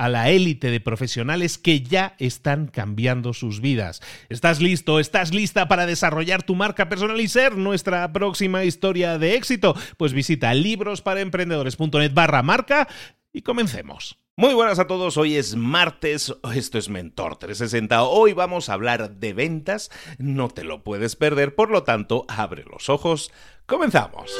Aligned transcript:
a 0.00 0.08
la 0.08 0.30
élite 0.30 0.70
de 0.70 0.80
profesionales 0.80 1.58
que 1.58 1.82
ya 1.82 2.14
están 2.18 2.68
cambiando 2.68 3.34
sus 3.34 3.60
vidas. 3.60 4.00
¿Estás 4.30 4.62
listo? 4.62 4.98
¿Estás 4.98 5.34
lista 5.34 5.68
para 5.68 5.84
desarrollar 5.84 6.42
tu 6.42 6.54
marca 6.54 6.88
personal 6.88 7.20
y 7.20 7.28
ser 7.28 7.58
nuestra 7.58 8.10
próxima 8.10 8.64
historia 8.64 9.18
de 9.18 9.34
éxito? 9.34 9.76
Pues 9.98 10.14
visita 10.14 10.54
librosparaemprendedores.net 10.54 12.14
barra 12.14 12.42
marca 12.42 12.88
y 13.30 13.42
comencemos. 13.42 14.18
Muy 14.36 14.54
buenas 14.54 14.78
a 14.78 14.86
todos, 14.86 15.18
hoy 15.18 15.36
es 15.36 15.54
martes, 15.54 16.34
esto 16.54 16.78
es 16.78 16.88
Mentor 16.88 17.36
360, 17.36 18.04
hoy 18.04 18.32
vamos 18.32 18.70
a 18.70 18.72
hablar 18.72 19.16
de 19.16 19.34
ventas, 19.34 19.90
no 20.16 20.48
te 20.48 20.64
lo 20.64 20.82
puedes 20.82 21.14
perder, 21.14 21.54
por 21.54 21.68
lo 21.68 21.82
tanto, 21.82 22.24
abre 22.26 22.64
los 22.64 22.88
ojos, 22.88 23.30
comenzamos. 23.66 24.34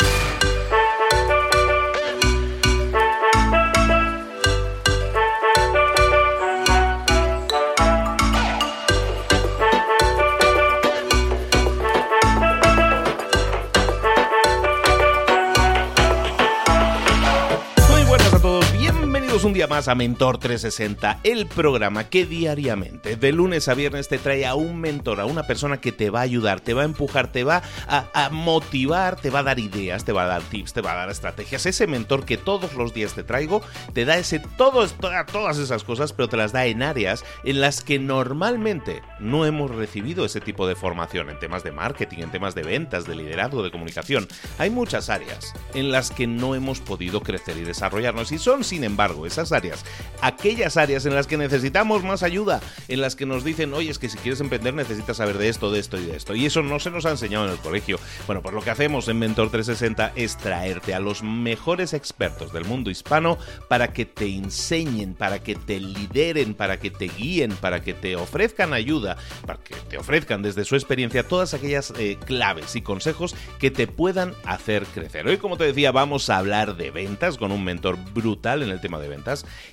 Un 19.45 19.53
día 19.55 19.67
más 19.67 19.89
a 19.89 19.95
Mentor 19.95 20.39
360, 20.39 21.21
el 21.25 21.47
programa 21.47 22.05
que 22.05 22.27
diariamente, 22.27 23.17
de 23.17 23.33
lunes 23.33 23.69
a 23.69 23.75
viernes, 23.75 24.09
te 24.09 24.19
trae 24.19 24.45
a 24.45 24.55
un 24.55 24.81
mentor, 24.81 25.21
a 25.21 25.25
una 25.25 25.45
persona 25.45 25.81
que 25.81 25.93
te 25.93 26.11
va 26.11 26.21
a 26.21 26.23
ayudar, 26.23 26.61
te 26.61 26.75
va 26.75 26.83
a 26.83 26.85
empujar, 26.85 27.33
te 27.33 27.45
va 27.45 27.63
a, 27.87 28.29
motivar, 28.31 29.17
te 29.17 29.31
va 29.31 29.39
a 29.39 29.43
dar 29.43 29.59
ideas, 29.59 30.05
te 30.05 30.13
va 30.13 30.25
a 30.25 30.27
dar 30.27 30.43
tips, 30.43 30.75
te 30.75 30.81
va 30.83 30.93
a 30.93 30.97
dar 30.97 31.11
estrategias. 31.11 31.65
Ese 31.65 31.87
mentor 31.87 32.25
que 32.25 32.37
todos 32.37 32.75
los 32.75 32.93
días 32.93 33.15
te 33.15 33.23
traigo, 33.23 33.63
te 33.95 34.05
da 34.05 34.19
ese 34.19 34.41
todo, 34.59 34.87
todas 34.89 35.59
esas 35.59 35.85
cosas, 35.85 36.13
pero 36.13 36.29
te 36.29 36.37
las 36.37 36.53
da 36.53 36.67
en 36.67 36.83
áreas 36.83 37.25
en 37.45 37.61
las 37.61 37.83
que 37.83 37.99
normalmente 37.99 39.01
no 39.21 39.47
hemos 39.47 39.71
recibido 39.71 40.25
ese 40.25 40.41
tipo 40.41 40.67
de 40.67 40.75
formación, 40.75 41.31
en 41.31 41.39
temas 41.39 41.63
de 41.63 41.73
marketing, 41.73 42.19
en 42.19 42.31
temas 42.31 42.55
de 42.55 42.63
ventas, 42.63 43.07
de 43.07 43.15
liderazgo, 43.15 43.63
de 43.63 43.71
comunicación. 43.71 44.29
Hay 44.59 44.71
muchas 44.71 45.09
áreas 45.09 45.55
en 45.75 45.93
las 45.93 46.11
que 46.11 46.27
no 46.27 46.55
hemos 46.55 46.81
podido 46.81 47.23
crecer 47.23 47.57
y 47.57 47.63
desarrollarnos 47.63 48.33
y 48.33 48.39
son, 48.39 48.65
sin 48.65 48.85
embargo, 48.85 49.27
esas 49.31 49.53
áreas, 49.53 49.85
aquellas 50.21 50.77
áreas 50.77 51.07
en 51.07 51.15
las 51.15 51.27
que 51.27 51.37
necesitamos 51.37 52.03
más 52.05 52.23
ayuda, 52.23 52.61
en 52.89 53.01
las 53.01 53.17
que 53.17 53.27
nos 53.27 53.45
dicen, 53.45 53.73
oye, 53.75 53.91
es 53.91 53.99
que 53.99 54.09
si 54.09 54.19
quieres 54.19 54.41
emprender 54.41 54.75
necesitas 54.75 55.17
saber 55.17 55.39
de 55.39 55.49
esto, 55.49 55.71
de 55.71 55.81
esto 55.81 55.99
y 55.99 56.05
de 56.05 56.17
esto. 56.17 56.35
Y 56.35 56.47
eso 56.47 56.63
no 56.63 56.79
se 56.81 56.91
nos 56.91 57.07
ha 57.07 57.11
enseñado 57.11 57.47
en 57.47 57.53
el 57.53 57.59
colegio. 57.59 57.99
Bueno, 58.27 58.43
pues 58.43 58.55
lo 58.55 58.63
que 58.63 58.71
hacemos 58.71 59.09
en 59.09 59.19
Mentor 59.19 59.51
360 59.51 60.13
es 60.17 60.37
traerte 60.37 60.95
a 60.95 61.01
los 61.01 61.23
mejores 61.23 61.93
expertos 61.93 62.53
del 62.53 62.65
mundo 62.65 62.91
hispano 62.91 63.39
para 63.69 63.93
que 63.93 64.05
te 64.07 64.27
enseñen, 64.27 65.15
para 65.15 65.43
que 65.43 65.55
te 65.55 65.81
lideren, 65.81 66.55
para 66.55 66.79
que 66.79 66.91
te 66.91 67.09
guíen, 67.09 67.53
para 67.53 67.83
que 67.83 67.95
te 67.95 68.17
ofrezcan 68.17 68.73
ayuda, 68.73 69.17
para 69.47 69.63
que 69.63 69.75
te 69.75 69.99
ofrezcan 69.99 70.43
desde 70.43 70.65
su 70.65 70.75
experiencia 70.75 71.27
todas 71.27 71.55
aquellas 71.55 71.93
eh, 71.99 72.19
claves 72.25 72.77
y 72.77 72.83
consejos 72.83 73.35
que 73.59 73.71
te 73.71 73.87
puedan 73.87 74.35
hacer 74.45 74.85
crecer. 74.87 75.27
Hoy, 75.27 75.39
como 75.39 75.57
te 75.57 75.65
decía, 75.65 75.93
vamos 75.93 76.31
a 76.31 76.39
hablar 76.39 76.77
de 76.77 76.91
ventas 76.91 77.37
con 77.37 77.53
un 77.53 77.65
mentor 77.65 77.97
brutal 78.13 78.63
en 78.63 78.71
el 78.71 78.81
tema 78.81 78.99
de 78.99 79.09
ventas 79.09 79.20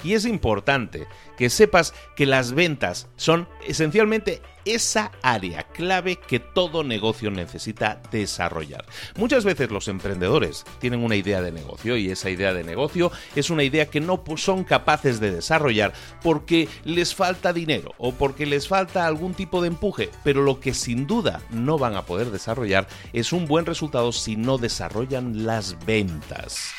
y 0.03 0.13
es 0.13 0.25
importante 0.25 1.07
que 1.37 1.49
sepas 1.49 1.93
que 2.15 2.25
las 2.25 2.53
ventas 2.53 3.07
son 3.15 3.47
esencialmente 3.65 4.41
esa 4.65 5.11
área 5.21 5.63
clave 5.63 6.17
que 6.17 6.39
todo 6.39 6.83
negocio 6.83 7.31
necesita 7.31 8.01
desarrollar. 8.11 8.85
Muchas 9.15 9.45
veces 9.45 9.71
los 9.71 9.87
emprendedores 9.87 10.65
tienen 10.79 11.03
una 11.03 11.15
idea 11.15 11.41
de 11.41 11.51
negocio 11.51 11.97
y 11.97 12.09
esa 12.09 12.29
idea 12.29 12.53
de 12.53 12.63
negocio 12.63 13.11
es 13.35 13.49
una 13.49 13.63
idea 13.63 13.87
que 13.87 14.01
no 14.01 14.23
son 14.35 14.63
capaces 14.63 15.19
de 15.19 15.31
desarrollar 15.31 15.93
porque 16.21 16.67
les 16.83 17.15
falta 17.15 17.53
dinero 17.53 17.93
o 17.97 18.11
porque 18.11 18.45
les 18.45 18.67
falta 18.67 19.07
algún 19.07 19.33
tipo 19.33 19.61
de 19.61 19.69
empuje, 19.69 20.09
pero 20.23 20.41
lo 20.41 20.59
que 20.59 20.73
sin 20.73 21.07
duda 21.07 21.41
no 21.49 21.77
van 21.77 21.95
a 21.95 22.05
poder 22.05 22.31
desarrollar 22.31 22.87
es 23.13 23.31
un 23.31 23.45
buen 23.45 23.65
resultado 23.65 24.11
si 24.11 24.35
no 24.35 24.57
desarrollan 24.57 25.45
las 25.45 25.77
ventas. 25.85 26.73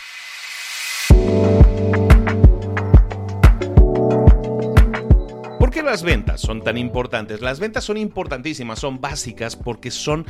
Las 5.89 6.03
ventas 6.03 6.43
son 6.43 6.63
tan 6.63 6.77
importantes? 6.77 7.41
Las 7.41 7.61
ventas 7.61 7.83
son 7.83 7.97
importantísimas, 7.97 8.79
son 8.79 9.01
básicas 9.01 9.57
porque 9.57 9.91
son, 9.91 10.27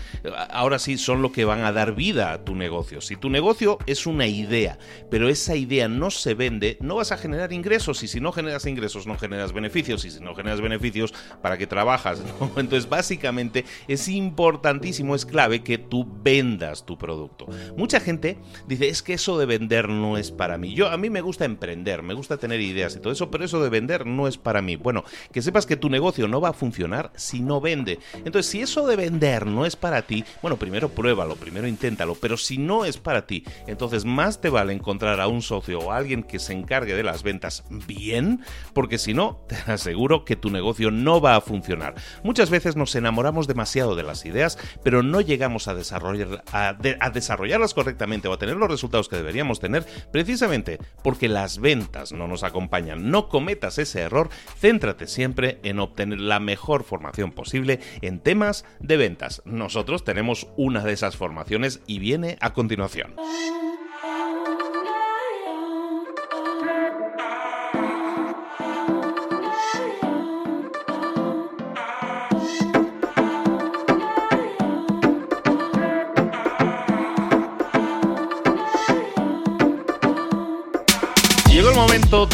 ahora 0.50 0.78
sí, 0.78 0.98
son 0.98 1.20
lo 1.20 1.32
que 1.32 1.44
van 1.44 1.64
a 1.64 1.72
dar 1.72 1.96
vida 1.96 2.32
a 2.32 2.44
tu 2.44 2.54
negocio. 2.54 3.00
Si 3.00 3.16
tu 3.16 3.28
negocio 3.28 3.78
es 3.86 4.06
una 4.06 4.28
idea, 4.28 4.78
pero 5.10 5.28
esa 5.28 5.56
idea 5.56 5.88
no 5.88 6.12
se 6.12 6.34
vende, 6.34 6.78
no 6.80 6.94
vas 6.94 7.10
a 7.10 7.16
generar 7.16 7.52
ingresos 7.52 8.04
y 8.04 8.08
si 8.08 8.20
no 8.20 8.30
generas 8.30 8.66
ingresos 8.66 9.08
no 9.08 9.18
generas 9.18 9.52
beneficios 9.52 10.04
y 10.04 10.12
si 10.12 10.20
no 10.20 10.36
generas 10.36 10.60
beneficios, 10.60 11.12
¿para 11.42 11.58
qué 11.58 11.66
trabajas? 11.66 12.22
Entonces, 12.56 12.88
básicamente 12.88 13.64
es 13.88 14.06
importantísimo, 14.06 15.16
es 15.16 15.26
clave 15.26 15.64
que 15.64 15.76
tú 15.76 16.06
vendas 16.22 16.86
tu 16.86 16.96
producto. 16.96 17.48
Mucha 17.76 17.98
gente 17.98 18.38
dice, 18.68 18.88
es 18.88 19.02
que 19.02 19.14
eso 19.14 19.38
de 19.38 19.46
vender 19.46 19.88
no 19.88 20.18
es 20.18 20.30
para 20.30 20.56
mí. 20.56 20.72
Yo, 20.72 20.86
a 20.88 20.96
mí 20.96 21.10
me 21.10 21.20
gusta 21.20 21.44
emprender, 21.44 22.04
me 22.04 22.14
gusta 22.14 22.36
tener 22.36 22.60
ideas 22.60 22.94
y 22.94 23.00
todo 23.00 23.12
eso, 23.12 23.28
pero 23.28 23.44
eso 23.44 23.60
de 23.60 23.70
vender 23.70 24.06
no 24.06 24.28
es 24.28 24.38
para 24.38 24.62
mí. 24.62 24.76
Bueno, 24.76 25.02
que 25.32 25.42
sepas 25.48 25.64
que 25.64 25.78
tu 25.78 25.88
negocio 25.88 26.28
no 26.28 26.42
va 26.42 26.50
a 26.50 26.52
funcionar 26.52 27.10
si 27.16 27.40
no 27.40 27.58
vende. 27.58 27.98
Entonces, 28.12 28.52
si 28.52 28.60
eso 28.60 28.86
de 28.86 28.96
vender 28.96 29.46
no 29.46 29.64
es 29.64 29.76
para 29.76 30.02
ti, 30.02 30.22
bueno, 30.42 30.58
primero 30.58 30.90
pruébalo, 30.90 31.36
primero 31.36 31.66
inténtalo, 31.66 32.16
pero 32.16 32.36
si 32.36 32.58
no 32.58 32.84
es 32.84 32.98
para 32.98 33.26
ti, 33.26 33.44
entonces 33.66 34.04
más 34.04 34.42
te 34.42 34.50
vale 34.50 34.74
encontrar 34.74 35.22
a 35.22 35.26
un 35.26 35.40
socio 35.40 35.78
o 35.78 35.90
a 35.90 35.96
alguien 35.96 36.22
que 36.22 36.38
se 36.38 36.52
encargue 36.52 36.94
de 36.94 37.02
las 37.02 37.22
ventas 37.22 37.64
bien, 37.86 38.44
porque 38.74 38.98
si 38.98 39.14
no, 39.14 39.40
te 39.48 39.56
aseguro 39.72 40.26
que 40.26 40.36
tu 40.36 40.50
negocio 40.50 40.90
no 40.90 41.18
va 41.22 41.34
a 41.34 41.40
funcionar. 41.40 41.94
Muchas 42.22 42.50
veces 42.50 42.76
nos 42.76 42.94
enamoramos 42.94 43.46
demasiado 43.46 43.96
de 43.96 44.02
las 44.02 44.26
ideas, 44.26 44.58
pero 44.84 45.02
no 45.02 45.22
llegamos 45.22 45.66
a, 45.66 45.72
desarrollar, 45.72 46.44
a, 46.52 46.74
desarrollarlas 47.10 47.72
correctamente 47.72 48.28
o 48.28 48.34
a 48.34 48.38
tener 48.38 48.56
los 48.56 48.70
resultados 48.70 49.08
que 49.08 49.16
deberíamos 49.16 49.60
tener, 49.60 49.86
precisamente 50.12 50.78
porque 51.02 51.26
las 51.26 51.58
ventas 51.58 52.12
no 52.12 52.28
nos 52.28 52.42
acompañan. 52.42 53.10
No 53.10 53.30
cometas 53.30 53.78
ese 53.78 54.02
error, 54.02 54.28
céntrate 54.60 55.06
siempre 55.06 55.37
en 55.44 55.78
obtener 55.78 56.20
la 56.20 56.40
mejor 56.40 56.84
formación 56.84 57.32
posible 57.32 57.80
en 58.02 58.20
temas 58.20 58.64
de 58.80 58.96
ventas. 58.96 59.42
Nosotros 59.44 60.04
tenemos 60.04 60.48
una 60.56 60.82
de 60.84 60.92
esas 60.92 61.16
formaciones 61.16 61.80
y 61.86 61.98
viene 61.98 62.36
a 62.40 62.52
continuación. 62.52 63.14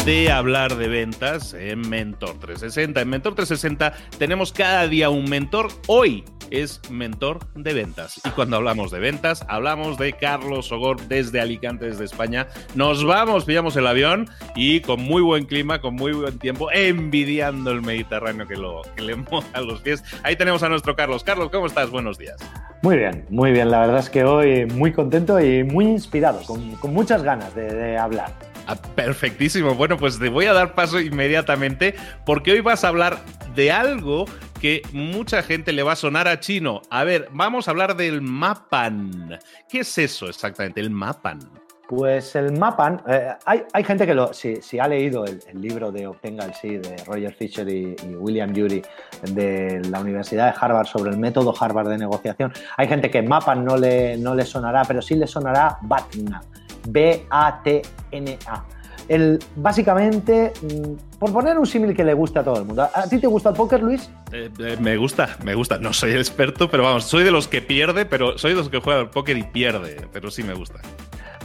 De 0.05 0.31
hablar 0.31 0.77
de 0.77 0.87
ventas 0.87 1.53
en 1.53 1.81
Mentor 1.89 2.39
360. 2.39 3.01
En 3.01 3.09
Mentor 3.09 3.35
360 3.35 3.93
tenemos 4.17 4.53
cada 4.53 4.87
día 4.87 5.09
un 5.09 5.25
mentor. 5.25 5.67
Hoy 5.87 6.23
es 6.51 6.79
mentor 6.89 7.39
de 7.53 7.73
ventas. 7.73 8.21
Y 8.23 8.29
cuando 8.29 8.55
hablamos 8.55 8.91
de 8.91 8.99
ventas, 8.99 9.45
hablamos 9.49 9.97
de 9.97 10.13
Carlos 10.13 10.67
Sogor 10.67 11.01
desde 11.07 11.41
Alicante, 11.41 11.85
desde 11.85 12.05
España. 12.05 12.47
Nos 12.75 13.03
vamos, 13.03 13.43
pillamos 13.43 13.75
el 13.75 13.87
avión 13.87 14.29
y 14.55 14.79
con 14.79 15.01
muy 15.01 15.21
buen 15.21 15.45
clima, 15.45 15.81
con 15.81 15.95
muy 15.95 16.13
buen 16.13 16.39
tiempo, 16.39 16.71
envidiando 16.71 17.71
el 17.71 17.81
Mediterráneo 17.81 18.47
que, 18.47 18.55
lo, 18.55 18.83
que 18.95 19.01
le 19.01 19.15
moja 19.31 19.59
los 19.59 19.81
pies. 19.81 20.03
Ahí 20.23 20.37
tenemos 20.37 20.63
a 20.63 20.69
nuestro 20.69 20.95
Carlos. 20.95 21.25
Carlos, 21.25 21.49
¿cómo 21.51 21.67
estás? 21.67 21.89
Buenos 21.89 22.17
días. 22.17 22.37
Muy 22.81 22.97
bien, 22.97 23.25
muy 23.29 23.51
bien. 23.51 23.69
La 23.69 23.81
verdad 23.81 23.99
es 23.99 24.09
que 24.09 24.23
hoy 24.23 24.65
muy 24.65 24.93
contento 24.93 25.41
y 25.41 25.65
muy 25.65 25.85
inspirado, 25.85 26.41
con, 26.43 26.77
muchas 26.93 27.21
ganas 27.21 27.53
de 27.53 27.97
hablar. 27.97 28.54
Ah, 28.67 28.75
perfectísimo. 28.75 29.75
Bueno, 29.75 29.97
pues 29.97 30.19
te 30.19 30.29
voy 30.29 30.45
a 30.45 30.53
dar 30.53 30.73
paso 30.73 30.99
inmediatamente 30.99 31.95
porque 32.25 32.51
hoy 32.51 32.61
vas 32.61 32.83
a 32.83 32.87
hablar 32.87 33.19
de 33.53 33.71
algo 33.71 34.25
que 34.59 34.81
mucha 34.93 35.43
gente 35.43 35.71
le 35.71 35.83
va 35.83 35.93
a 35.93 35.95
sonar 35.95 36.27
a 36.27 36.39
chino. 36.39 36.81
A 36.89 37.03
ver, 37.03 37.29
vamos 37.31 37.67
a 37.67 37.71
hablar 37.71 37.95
del 37.95 38.21
Mapan. 38.21 39.39
¿Qué 39.69 39.81
es 39.81 39.97
eso 39.97 40.27
exactamente, 40.27 40.81
el 40.81 40.89
Mapan? 40.89 41.39
Pues 41.87 42.35
el 42.35 42.57
Mapan, 42.57 43.03
eh, 43.07 43.33
hay, 43.45 43.83
gente 43.83 44.07
que 44.07 44.15
lo, 44.15 44.33
si, 44.33 44.59
ha 44.79 44.87
leído 44.87 45.23
el, 45.25 45.39
libro 45.53 45.91
de 45.91 46.07
Obtenga 46.07 46.45
el 46.45 46.55
Sí 46.55 46.77
de 46.77 46.95
Roger 47.05 47.31
Fisher 47.35 47.69
y, 47.69 47.95
William 48.17 48.55
Jury 48.55 48.81
de 49.21 49.81
la 49.91 49.99
Universidad 49.99 50.51
de 50.51 50.57
Harvard 50.59 50.87
sobre 50.87 51.11
el 51.11 51.17
método 51.17 51.53
Harvard 51.57 51.89
de 51.89 51.99
negociación, 51.99 52.51
hay 52.75 52.87
gente 52.87 53.11
que 53.11 53.21
Mapan 53.21 53.63
no 53.63 53.77
le, 53.77 54.17
no 54.17 54.33
le 54.33 54.45
sonará, 54.45 54.81
pero 54.87 54.99
sí 54.99 55.13
le 55.13 55.27
sonará 55.27 55.77
BATNA 55.83 56.41
B-A-T-N-A. 56.87 58.65
El, 59.07 59.39
básicamente, 59.55 60.51
mm, 60.61 61.17
por 61.19 61.31
poner 61.31 61.59
un 61.59 61.65
símil 61.65 61.95
que 61.95 62.03
le 62.03 62.13
guste 62.13 62.39
a 62.39 62.43
todo 62.43 62.57
el 62.57 62.65
mundo. 62.65 62.89
¿A 62.91 63.07
ti 63.07 63.19
te 63.19 63.27
gusta 63.27 63.49
el 63.49 63.55
póker, 63.55 63.83
Luis? 63.83 64.09
Eh, 64.31 64.49
eh, 64.59 64.77
me 64.79 64.97
gusta, 64.97 65.37
me 65.43 65.53
gusta. 65.53 65.77
No 65.77 65.93
soy 65.93 66.11
experto, 66.13 66.69
pero 66.69 66.83
vamos, 66.83 67.05
soy 67.05 67.23
de 67.23 67.31
los 67.31 67.47
que 67.47 67.61
pierde, 67.61 68.05
pero 68.05 68.37
soy 68.37 68.51
de 68.51 68.57
los 68.57 68.69
que 68.69 68.79
juega 68.79 69.01
al 69.01 69.09
póker 69.11 69.37
y 69.37 69.43
pierde, 69.43 70.07
pero 70.11 70.31
sí 70.31 70.43
me 70.43 70.53
gusta. 70.53 70.79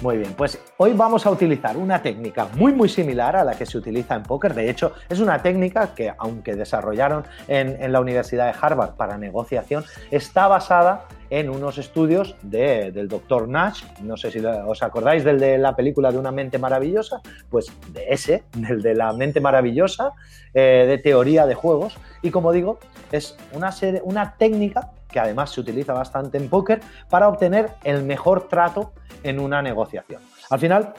Muy 0.03 0.17
bien, 0.17 0.33
pues 0.33 0.59
hoy 0.79 0.95
vamos 0.95 1.27
a 1.27 1.31
utilizar 1.31 1.77
una 1.77 2.01
técnica 2.01 2.49
muy 2.55 2.73
muy 2.73 2.89
similar 2.89 3.37
a 3.37 3.45
la 3.45 3.53
que 3.53 3.67
se 3.67 3.77
utiliza 3.77 4.15
en 4.15 4.23
póker. 4.23 4.55
De 4.55 4.71
hecho, 4.71 4.95
es 5.11 5.21
una 5.21 5.43
técnica 5.43 5.95
que, 5.95 6.11
aunque 6.17 6.57
desarrollaron 6.57 7.25
en, 7.49 7.93
la 7.93 8.01
Universidad 8.01 8.47
de 8.47 8.59
Harvard 8.59 8.95
para 8.95 9.19
negociación, 9.19 9.85
está 10.11 10.49
basada 10.49 11.05
en 11.29 11.51
unos 11.51 11.77
estudios 11.77 12.35
del 12.41 13.09
doctor 13.09 13.47
Nash. 13.47 13.85
No 14.01 14.17
sé 14.17 14.31
si 14.31 14.39
os 14.39 14.83
acordáis 14.83 15.23
del 15.23 15.39
de 15.39 15.59
la 15.59 15.77
película 15.77 16.11
de 16.11 16.17
Una 16.17 16.33
mente 16.33 16.59
maravillosa, 16.59 17.21
pues 17.51 17.71
de 17.93 18.07
ese, 18.09 18.45
del 18.55 18.81
de 18.81 18.95
la 18.95 19.13
mente 19.13 19.43
maravillosa, 19.43 20.13
eh, 20.55 20.87
de 20.89 20.97
teoría 20.97 21.45
de 21.45 21.55
juegos. 21.55 21.99
Y 22.23 22.31
como 22.31 22.53
digo, 22.53 22.79
es 23.13 23.37
una, 23.53 23.71
serie, 23.71 24.01
una 24.03 24.35
técnica 24.39 24.93
que 25.11 25.21
además 25.21 25.51
se 25.51 25.61
utiliza 25.61 25.93
bastante 25.93 26.39
en 26.39 26.49
póker 26.49 26.81
para 27.11 27.29
obtener 27.29 27.73
el 27.85 28.03
mejor 28.03 28.49
trato 28.49 28.93
en 29.23 29.39
una 29.39 29.63
negociación. 29.63 30.23
Al 30.51 30.59
final, 30.59 30.95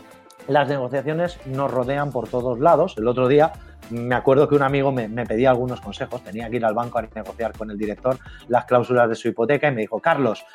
las 0.48 0.68
negociaciones 0.68 1.40
nos 1.46 1.72
rodean 1.72 2.12
por 2.12 2.28
todos 2.28 2.60
lados. 2.60 2.96
El 2.98 3.08
otro 3.08 3.28
día 3.28 3.54
me 3.90 4.16
acuerdo 4.16 4.48
que 4.48 4.56
un 4.56 4.64
amigo 4.64 4.92
me, 4.92 5.08
pedía 5.26 5.50
algunos 5.50 5.82
consejos, 5.82 6.24
tenía 6.24 6.50
que 6.50 6.58
ir 6.58 6.66
al 6.66 6.74
banco 6.74 7.00
a 7.00 7.08
negociar 7.14 7.58
con 7.58 7.72
el 7.72 7.78
director 7.78 8.18
las 8.48 8.66
cláusulas 8.66 9.10
de 9.10 9.16
su 9.16 9.28
hipoteca 9.28 9.68
y 9.68 9.72
me 9.72 9.82
dijo, 9.82 10.00
Carlos, 10.00 10.46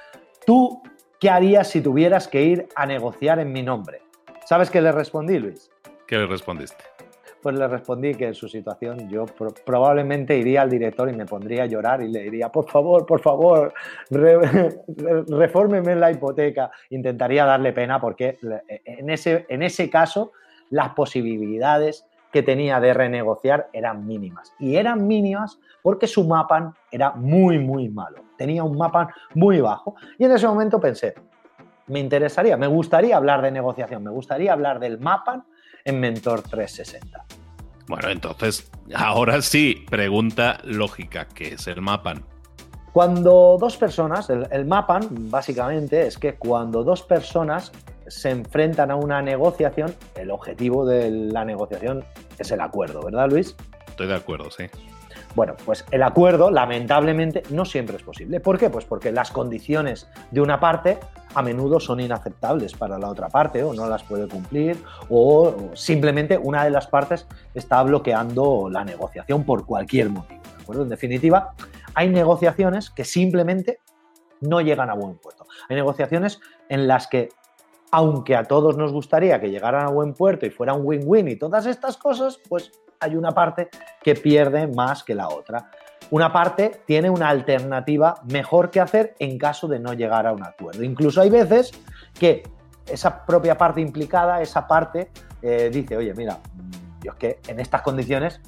¿tú 0.47 0.83
qué 1.21 1.31
harías 1.31 1.69
si 1.69 1.81
tuvieras 1.81 2.29
que 2.29 2.43
ir 2.43 2.69
a 2.75 2.87
negociar 2.87 3.39
en 3.39 3.53
mi 3.53 3.63
nombre? 3.63 4.03
¿Sabes 4.45 4.71
qué 4.71 4.81
le 4.81 4.93
respondí, 4.93 5.39
Luis? 5.39 5.71
¿Qué 6.07 6.17
le 6.17 6.27
respondiste? 6.27 6.96
Pues 7.47 7.61
le 7.61 7.69
respondí 7.69 8.13
que 8.17 8.27
en 8.27 8.35
su 8.35 8.49
situación 8.49 9.09
yo 9.09 9.25
probablemente 9.65 10.37
iría 10.37 10.63
al 10.63 10.69
director 10.69 11.09
y 11.09 11.13
me 11.13 11.27
pondría 11.27 11.63
a 11.63 11.67
llorar 11.67 12.03
y 12.03 12.09
le 12.09 12.23
diría, 12.25 12.51
por 12.51 12.69
favor, 12.69 13.07
por 13.07 13.21
favor, 13.21 13.73
refórmeme 14.11 15.95
la 15.95 16.11
hipoteca. 16.11 16.73
Intentaría 16.91 17.45
darle 17.45 17.73
pena 17.73 18.01
porque 18.01 18.37
en 18.85 19.11
ese, 19.11 19.47
en 19.49 19.63
ese 19.63 19.89
caso 19.89 20.33
las 20.71 20.89
posibilidades 20.89 22.05
que 22.33 22.43
tenía 22.43 22.81
de 22.81 22.93
renegociar 22.93 23.69
eran 23.73 24.05
mínimas. 24.09 24.53
Y 24.59 24.75
eran 24.75 25.07
mínimas 25.07 25.61
porque 25.83 26.09
su 26.09 26.25
mapan 26.25 26.75
era 26.91 27.13
muy, 27.13 27.61
muy 27.61 27.89
malo. 27.89 28.25
Tenía 28.37 28.65
un 28.65 28.77
mapan 28.77 29.07
muy 29.35 29.61
bajo. 29.61 29.95
Y 30.19 30.25
en 30.25 30.33
ese 30.33 30.49
momento 30.49 30.81
pensé, 30.81 31.15
me 31.87 32.01
interesaría, 32.01 32.57
me 32.57 32.67
gustaría 32.67 33.17
hablar 33.17 33.41
de 33.41 33.53
negociación, 33.53 34.03
me 34.03 34.11
gustaría 34.11 34.53
hablar 34.53 34.81
del 34.81 34.99
mapan 34.99 35.45
en 35.87 36.00
Mentor 36.00 36.43
360. 36.43 37.25
Bueno, 37.88 38.11
entonces, 38.11 38.71
ahora 38.94 39.41
sí, 39.41 39.87
pregunta 39.88 40.59
lógica, 40.65 41.27
¿qué 41.29 41.55
es 41.55 41.67
el 41.69 41.81
Mapan? 41.81 42.25
Cuando 42.93 43.56
dos 43.59 43.77
personas, 43.77 44.29
el, 44.29 44.47
el, 44.50 44.67
Mapan 44.67 45.09
básicamente 45.31 46.06
es 46.06 46.19
que 46.19 46.35
cuando 46.35 46.83
dos 46.83 47.03
personas 47.03 47.71
se 48.09 48.31
enfrentan 48.31 48.91
a 48.91 48.97
una 48.97 49.23
negociación, 49.23 49.94
el 50.17 50.31
objetivo 50.31 50.85
de 50.85 51.11
la 51.11 51.44
negociación 51.44 52.05
es 52.38 52.50
el 52.50 52.61
acuerdo, 52.61 53.03
¿verdad 53.03 53.31
Luis? 53.31 53.55
Estoy 53.87 54.09
de 54.09 54.17
acuerdo, 54.17 54.50
sí. 54.50 54.65
Bueno, 55.37 55.55
pues 55.65 55.85
el 55.91 56.03
acuerdo, 56.03 56.50
lamentablemente, 56.50 57.43
no 57.50 57.65
siempre 57.65 57.97
es 57.97 58.03
posible. 58.03 58.41
¿Por 58.41 58.59
qué? 58.59 58.71
Pues 58.71 58.87
porque 58.87 59.12
las 59.12 59.31
condiciones 59.31 60.09
de 60.31 60.41
una 60.41 60.59
parte 60.59 60.99
a 61.37 61.43
menudo 61.43 61.79
son 61.79 62.00
inaceptables 62.00 62.73
para 62.73 62.99
la 62.99 63.11
otra 63.11 63.29
parte 63.29 63.62
o 63.62 63.75
no 63.75 63.87
las 63.87 64.03
puede 64.03 64.27
cumplir 64.27 64.83
o 65.11 65.71
simplemente 65.75 66.38
una 66.38 66.65
de 66.65 66.71
las 66.71 66.87
partes 66.87 67.27
está 67.53 67.83
bloqueando 67.83 68.71
la 68.71 68.85
negociación 68.85 69.44
por 69.44 69.67
cualquier 69.67 70.09
motivo. 70.09 70.41
¿de 70.56 70.62
acuerdo? 70.62 70.85
En 70.85 70.88
definitiva, 70.88 71.53
hay 71.94 72.09
negociaciones 72.09 72.88
que 72.88 73.05
simplemente 73.05 73.81
no 74.41 74.62
llegan 74.62 74.88
a 74.88 74.94
buen 74.94 75.19
puerto. 75.19 75.47
Hay 75.69 75.77
negociaciones 75.77 76.41
en 76.71 76.88
las 76.88 77.06
que 77.06 77.29
aunque 77.90 78.35
a 78.35 78.45
todos 78.45 78.78
nos 78.78 78.93
gustaría 78.93 79.38
que 79.38 79.50
llegaran 79.50 79.87
a 79.87 79.90
buen 79.90 80.14
puerto 80.14 80.47
y 80.47 80.50
fuera 80.50 80.73
un 80.73 80.87
win-win 80.87 81.28
y 81.28 81.37
todas 81.37 81.66
estas 81.66 81.99
cosas, 81.99 82.40
pues 82.49 82.73
hay 82.99 83.14
una 83.14 83.33
parte 83.33 83.69
que 84.02 84.14
pierde 84.14 84.69
más 84.69 85.05
que 85.05 85.14
la 85.14 85.28
otra. 85.28 85.71
Una 86.11 86.33
parte 86.33 86.83
tiene 86.87 87.11
una 87.11 87.29
alternativa 87.29 88.21
mejor 88.31 88.71
que 88.71 88.81
hacer 88.81 89.15
en 89.19 89.39
caso 89.39 89.67
de 89.67 89.81
no 89.81 89.93
llegar 89.93 90.27
a 90.27 90.33
un 90.33 90.45
acuerdo. 90.45 90.85
Incluso 90.85 91.21
hay 91.21 91.31
veces 91.31 91.73
que 92.19 92.45
esa 92.87 93.27
propia 93.27 93.59
parte 93.59 93.81
implicada, 93.81 94.41
esa 94.41 94.69
parte, 94.69 95.11
eh, 95.43 95.69
dice, 95.73 95.97
oye, 95.97 96.15
mira, 96.15 96.35
mm, 96.35 97.05
yo 97.05 97.13
es 97.13 97.19
que 97.19 97.41
en 97.49 97.59
estas 97.59 97.83
condiciones 97.83 98.41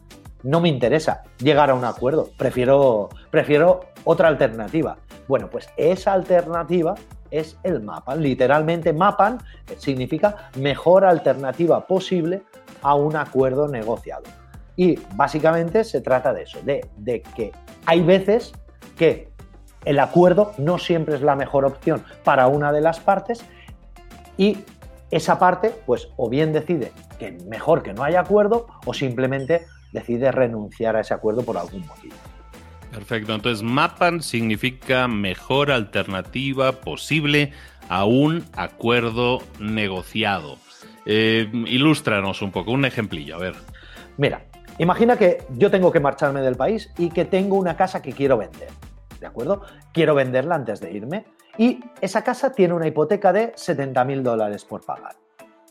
no 0.45 0.61
me 0.61 0.69
interesa 0.69 1.23
llegar 1.39 1.71
a 1.71 1.75
un 1.75 1.85
acuerdo, 1.85 2.31
prefiero, 2.37 3.09
prefiero 3.31 3.81
otra 4.05 4.29
alternativa. 4.29 4.99
Bueno, 5.27 5.51
pues 5.51 5.69
esa 5.77 6.13
alternativa 6.13 6.95
es 7.31 7.59
el 7.65 7.83
MAPAN. 7.83 8.23
Literalmente 8.23 8.93
MAPAN 8.93 9.39
significa 9.77 10.51
mejor 10.57 11.05
alternativa 11.05 11.87
posible 11.87 12.43
a 12.83 12.95
un 12.95 13.17
acuerdo 13.17 13.69
negociado. 13.69 14.23
Y 14.79 14.97
básicamente 15.17 15.83
se 15.83 16.01
trata 16.01 16.33
de 16.33 16.45
eso, 16.45 16.61
de, 16.63 17.23
que 17.35 17.51
hay 17.85 18.01
veces 18.01 18.53
que 18.97 19.29
el 19.85 19.99
acuerdo 19.99 20.53
no 20.57 20.79
siempre 20.79 21.17
es 21.17 21.21
la 21.21 21.35
mejor 21.35 21.65
opción 21.65 22.05
para 22.23 22.47
una 22.47 22.71
de 22.71 22.81
las 22.81 23.01
partes 23.01 23.45
y 24.37 24.59
esa 25.11 25.37
parte, 25.37 25.75
pues 25.85 26.09
o 26.17 26.31
bien 26.31 26.53
decide 26.53 26.93
que 27.19 27.33
mejor 27.49 27.83
que 27.83 27.93
no 27.93 28.05
haya 28.05 28.21
acuerdo 28.21 28.69
o 28.87 28.95
simplemente 28.95 29.67
decide 29.93 30.31
renunciar 30.31 30.95
a 30.95 31.01
ese 31.01 31.13
acuerdo 31.13 31.43
por 31.43 31.59
algún 31.59 31.85
motivo. 31.85 32.15
Perfecto, 32.93 33.35
entonces 33.35 33.65
MAPAN 33.65 34.23
significa 34.23 35.09
mejor 35.09 35.73
alternativa 35.73 36.71
posible 36.71 37.53
a 37.89 38.05
un 38.05 38.45
acuerdo 38.55 39.43
negociado. 39.59 40.57
Eh, 41.05 41.51
ilústranos 41.67 42.43
un 42.43 42.53
poco, 42.53 42.71
un 42.71 42.85
ejemplillo, 42.85 43.35
a 43.35 43.39
ver. 43.39 43.55
Mira, 44.19 44.43
imagina 44.79 45.17
que 45.17 45.45
yo 45.51 45.71
tengo 45.71 45.93
que 45.93 46.01
marcharme 46.01 46.41
del 46.41 46.57
país 46.57 46.93
y 46.99 47.11
que 47.11 47.25
tengo 47.25 47.57
una 47.57 47.77
casa 47.77 48.03
que 48.03 48.13
quiero 48.13 48.39
vender, 48.39 48.69
¿de 49.21 49.27
acuerdo? 49.27 49.63
Quiero 49.93 50.15
venderla 50.15 50.55
antes 50.55 50.81
de 50.81 50.93
irme 50.93 51.25
y 51.57 51.81
esa 52.01 52.23
casa 52.23 52.53
tiene 52.53 52.75
una 52.75 52.87
hipoteca 52.87 53.33
de 53.33 53.53
70 53.55 54.05
mil 54.05 54.23
dólares 54.23 54.65
por 54.65 54.85
pagar. 54.85 55.17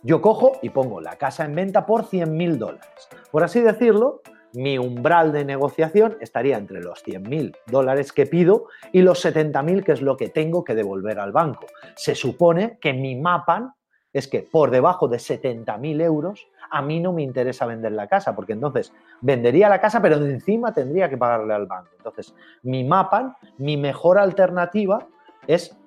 Yo 0.04 0.22
cojo 0.22 0.60
y 0.62 0.70
pongo 0.70 1.02
la 1.02 1.16
casa 1.16 1.46
en 1.46 1.56
venta 1.56 1.86
por 1.86 2.06
100 2.06 2.36
mil 2.36 2.60
dólares. 2.60 3.10
Por 3.32 3.44
así 3.44 3.62
decirlo, 3.62 4.22
mi 4.54 4.78
umbral 4.78 5.32
de 5.32 5.46
negociación 5.46 6.18
estaría 6.22 6.58
entre 6.58 6.82
los 6.82 7.06
100.000 7.06 7.56
dólares 7.68 8.12
que 8.12 8.26
pido 8.26 8.68
y 8.92 9.02
los 9.02 9.24
70.000 9.24 9.84
que 9.84 9.92
es 9.92 10.02
lo 10.02 10.18
que 10.18 10.30
tengo 10.30 10.64
que 10.64 10.74
devolver 10.74 11.20
al 11.20 11.32
banco. 11.32 11.68
Se 11.96 12.16
supone 12.16 12.78
que 12.80 12.94
mi 12.94 13.16
mapan 13.16 13.74
es 14.18 14.28
que 14.28 14.40
por 14.42 14.72
debajo 14.72 15.08
de 15.08 15.18
70.000 15.18 16.02
euros 16.02 16.48
a 16.70 16.82
mí 16.82 17.00
no 17.00 17.14
me 17.14 17.22
interesa 17.22 17.66
vender 17.66 17.92
la 17.92 18.08
casa, 18.08 18.36
porque 18.36 18.54
entonces 18.54 18.92
vendería 19.22 19.70
la 19.70 19.80
casa, 19.80 20.02
pero 20.02 20.18
encima 20.18 20.74
tendría 20.74 21.10
que 21.10 21.18
pagarle 21.18 21.54
al 21.54 21.66
banco. 21.66 21.90
Entonces, 21.98 22.34
mi 22.64 22.84
mapan, 22.84 23.36
mi 23.58 23.78
mejor 23.78 24.18
alternativa 24.18 25.08
es 25.46 25.78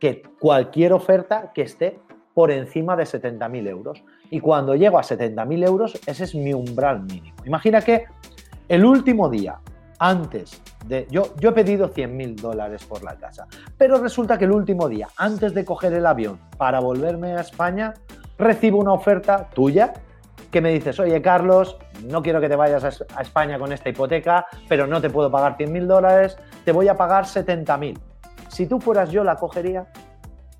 que 0.00 0.22
cualquier 0.40 0.92
oferta 0.92 1.52
que 1.54 1.62
esté 1.62 1.98
por 2.32 2.50
encima 2.50 2.96
de 2.96 3.04
70.000 3.04 3.68
euros. 3.68 4.02
Y 4.30 4.40
cuando 4.40 4.74
llego 4.74 4.98
a 4.98 5.02
70.000 5.02 5.66
euros, 5.66 6.00
ese 6.06 6.24
es 6.24 6.34
mi 6.34 6.52
umbral 6.52 7.02
mínimo. 7.02 7.36
Imagina 7.44 7.80
que 7.80 8.06
el 8.68 8.84
último 8.84 9.28
día, 9.28 9.60
antes 9.98 10.60
de... 10.86 11.06
Yo, 11.10 11.34
yo 11.38 11.50
he 11.50 11.52
pedido 11.52 11.92
100.000 11.92 12.36
dólares 12.36 12.84
por 12.84 13.02
la 13.02 13.16
casa, 13.16 13.46
pero 13.76 13.98
resulta 13.98 14.38
que 14.38 14.44
el 14.44 14.52
último 14.52 14.88
día, 14.88 15.08
antes 15.16 15.54
de 15.54 15.64
coger 15.64 15.92
el 15.92 16.06
avión 16.06 16.38
para 16.56 16.80
volverme 16.80 17.32
a 17.32 17.40
España, 17.40 17.94
recibo 18.38 18.78
una 18.78 18.92
oferta 18.92 19.48
tuya 19.50 19.92
que 20.50 20.60
me 20.60 20.72
dices, 20.72 21.00
oye 21.00 21.20
Carlos, 21.20 21.76
no 22.04 22.22
quiero 22.22 22.40
que 22.40 22.48
te 22.48 22.56
vayas 22.56 22.84
a 22.84 23.22
España 23.22 23.58
con 23.58 23.72
esta 23.72 23.88
hipoteca, 23.88 24.46
pero 24.68 24.86
no 24.86 25.00
te 25.00 25.10
puedo 25.10 25.30
pagar 25.30 25.56
100.000 25.56 25.86
dólares, 25.86 26.36
te 26.64 26.72
voy 26.72 26.88
a 26.88 26.94
pagar 26.94 27.24
70.000. 27.24 27.98
Si 28.48 28.66
tú 28.66 28.78
fueras 28.78 29.10
yo, 29.10 29.24
¿la 29.24 29.34
cogería? 29.36 29.86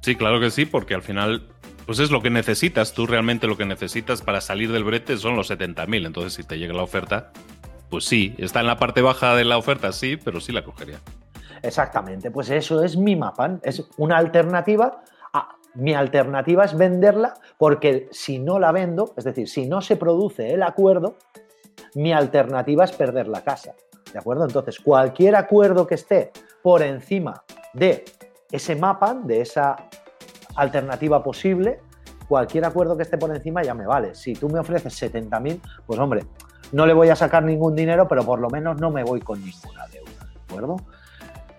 Sí, 0.01 0.17
claro 0.17 0.41
que 0.41 0.51
sí, 0.51 0.67
porque 0.67 0.95
al 0.95 1.03
final 1.03 1.49
pues 1.87 1.99
es 1.99 2.11
lo 2.11 2.23
que 2.23 2.31
necesitas. 2.31 2.93
Tú 2.93 3.07
realmente 3.07 3.47
lo 3.47 3.57
que 3.57 3.67
necesitas 3.67 4.23
para 4.23 4.41
salir 4.41 4.73
del 4.73 4.85
brete 4.85 5.17
son 5.17 5.37
los 5.37 5.51
70.000. 5.51 6.07
Entonces, 6.07 6.35
si 6.35 6.43
te 6.43 6.59
llega 6.59 6.75
la 6.75 6.83
oferta, 6.83 7.31
pues 7.95 8.07
sí, 8.07 8.35
está 8.39 8.59
en 8.59 8.67
la 8.67 8.77
parte 8.77 9.03
baja 9.03 9.37
de 9.37 9.45
la 9.45 9.57
oferta, 9.57 9.93
sí, 9.93 10.17
pero 10.17 10.41
sí 10.41 10.51
la 10.51 10.65
cogería. 10.65 10.99
Exactamente, 11.63 12.33
pues 12.33 12.51
eso 12.51 12.83
es 12.83 12.97
mi 12.97 13.15
mapa. 13.15 13.61
Es 13.63 13.85
una 13.99 14.17
alternativa. 14.17 15.05
mi 15.75 15.95
alternativa 15.95 16.65
es 16.65 16.77
venderla 16.77 17.35
porque 17.57 18.09
si 18.11 18.41
no 18.41 18.59
la 18.59 18.73
vendo, 18.73 19.15
es 19.17 19.23
decir, 19.23 19.49
si 19.49 19.67
no 19.67 19.81
se 19.81 19.95
produce 19.95 20.53
el 20.53 20.65
acuerdo, 20.65 21.19
mi 21.95 22.13
alternativa 22.13 22.83
es 22.83 22.91
perder 22.91 23.29
la 23.29 23.45
casa. 23.45 23.77
¿De 24.13 24.19
acuerdo? 24.19 24.45
Entonces, 24.45 24.81
cualquier 24.81 25.37
acuerdo 25.37 25.87
que 25.87 25.95
esté 25.95 26.33
por 26.65 26.83
encima 26.83 27.45
de 27.75 28.05
ese 28.51 28.75
mapa, 28.75 29.15
de 29.15 29.41
esa 29.41 29.77
alternativa 30.57 31.23
posible, 31.23 31.79
cualquier 32.27 32.65
acuerdo 32.65 32.97
que 32.97 33.05
esté 33.05 33.19
por 33.19 33.31
encima 33.31 33.63
ya 33.63 33.75
me 33.75 33.87
vale. 33.87 34.17
Si 34.17 34.33
tú 34.33 34.49
me 34.49 34.59
ofreces 34.59 35.01
70.000, 35.01 35.61
pues 35.87 36.01
hombre, 36.01 36.25
no 36.75 36.87
le 36.87 36.93
voy 36.93 37.09
a 37.09 37.15
sacar 37.15 37.45
ningún 37.45 37.77
dinero, 37.77 38.09
pero 38.09 38.25
por 38.25 38.41
lo 38.41 38.51
menos 38.51 38.81
no 38.81 38.91
me 38.91 39.05
voy 39.05 39.21
con 39.21 39.41
ninguna 39.41 39.87
deuda, 39.87 40.11
¿de 40.35 40.41
acuerdo? 40.49 40.77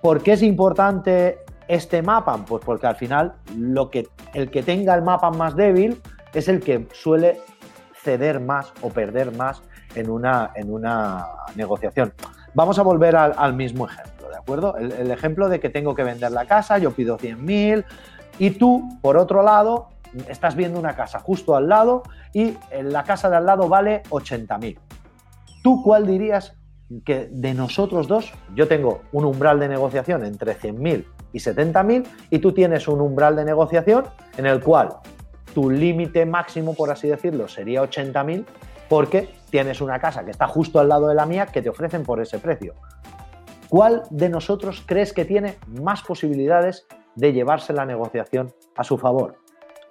¿Por 0.02 0.22
qué 0.22 0.34
es 0.34 0.44
importante 0.44 1.40
este 1.70 2.02
mapa? 2.02 2.38
Pues 2.46 2.64
porque 2.66 2.86
al 2.86 2.98
final 2.98 3.34
lo 3.58 3.90
que, 3.90 4.10
el 4.34 4.52
que 4.52 4.62
tenga 4.62 4.94
el 4.94 5.04
mapa 5.04 5.32
más 5.32 5.56
débil 5.56 6.02
es 6.34 6.50
el 6.50 6.60
que 6.60 6.90
suele 6.92 7.40
ceder 7.94 8.42
más 8.42 8.74
o 8.82 8.90
perder 8.90 9.32
más 9.32 9.62
en 9.96 10.10
una, 10.10 10.52
en 10.54 10.72
una 10.72 11.28
negociación. 11.56 12.14
Vamos 12.54 12.78
a 12.78 12.82
volver 12.82 13.16
al, 13.16 13.54
mismo 13.54 13.88
ejemplo, 13.88 14.28
¿de 14.30 14.36
acuerdo? 14.36 14.76
El, 14.76 15.12
ejemplo 15.12 15.48
de 15.48 15.62
que 15.62 15.70
tengo 15.70 15.96
que 15.96 16.04
vender 16.04 16.32
la 16.32 16.46
casa, 16.46 16.78
yo 16.78 16.92
pido 16.92 17.18
100.000, 17.18 17.86
y 18.38 18.52
tú, 18.52 19.00
por 19.02 19.16
otro 19.16 19.44
lado, 19.44 19.88
estás 20.28 20.56
viendo 20.56 20.78
una 20.78 20.94
casa 20.94 21.20
justo 21.20 21.56
al 21.56 21.70
lado 21.70 22.04
y 22.34 22.58
la 22.84 23.04
casa 23.04 23.30
de 23.30 23.38
al 23.38 23.46
lado 23.46 23.70
vale 23.70 24.04
80.000. 24.10 24.78
¿Tú 25.66 25.82
cuál 25.82 26.06
dirías 26.06 26.56
que 27.04 27.28
de 27.32 27.56
nosotros 27.56 28.08
dos, 28.08 28.32
yo 28.54 28.68
tengo 28.68 29.02
un 29.14 29.26
umbral 29.26 29.60
de 29.60 29.68
negociación 29.68 30.24
entre 30.24 30.56
100.000 30.56 31.04
y 31.34 31.40
70.000 31.40 32.06
y 32.30 32.38
tú 32.38 32.52
tienes 32.52 32.88
un 32.88 33.02
umbral 33.02 33.36
de 33.36 33.46
negociación 33.46 34.06
en 34.38 34.46
el 34.46 34.62
cual 34.62 34.90
tu 35.56 35.72
límite 35.72 36.28
máximo, 36.28 36.76
por 36.76 36.92
así 36.92 37.08
decirlo, 37.08 37.48
sería 37.48 37.82
80.000 37.82 38.46
porque 38.88 39.28
tienes 39.50 39.82
una 39.82 39.98
casa 39.98 40.24
que 40.24 40.30
está 40.30 40.48
justo 40.48 40.80
al 40.80 40.88
lado 40.88 41.08
de 41.08 41.16
la 41.16 41.26
mía 41.26 41.48
que 41.48 41.64
te 41.64 41.70
ofrecen 41.70 42.04
por 42.04 42.22
ese 42.22 42.38
precio. 42.38 42.76
¿Cuál 43.68 44.04
de 44.12 44.30
nosotros 44.30 44.84
crees 44.86 45.14
que 45.14 45.26
tiene 45.26 45.56
más 45.82 46.04
posibilidades 46.04 46.86
de 47.16 47.34
llevarse 47.34 47.74
la 47.74 47.88
negociación 47.88 48.54
a 48.76 48.84
su 48.84 49.00
favor. 49.00 49.40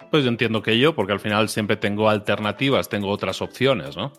Pues 0.09 0.23
yo 0.23 0.29
entiendo 0.29 0.61
que 0.61 0.79
yo, 0.79 0.95
porque 0.95 1.11
al 1.11 1.19
final 1.19 1.49
siempre 1.49 1.75
tengo 1.75 2.07
alternativas, 2.07 2.87
tengo 2.87 3.09
otras 3.09 3.41
opciones, 3.41 3.97
¿no? 3.97 4.13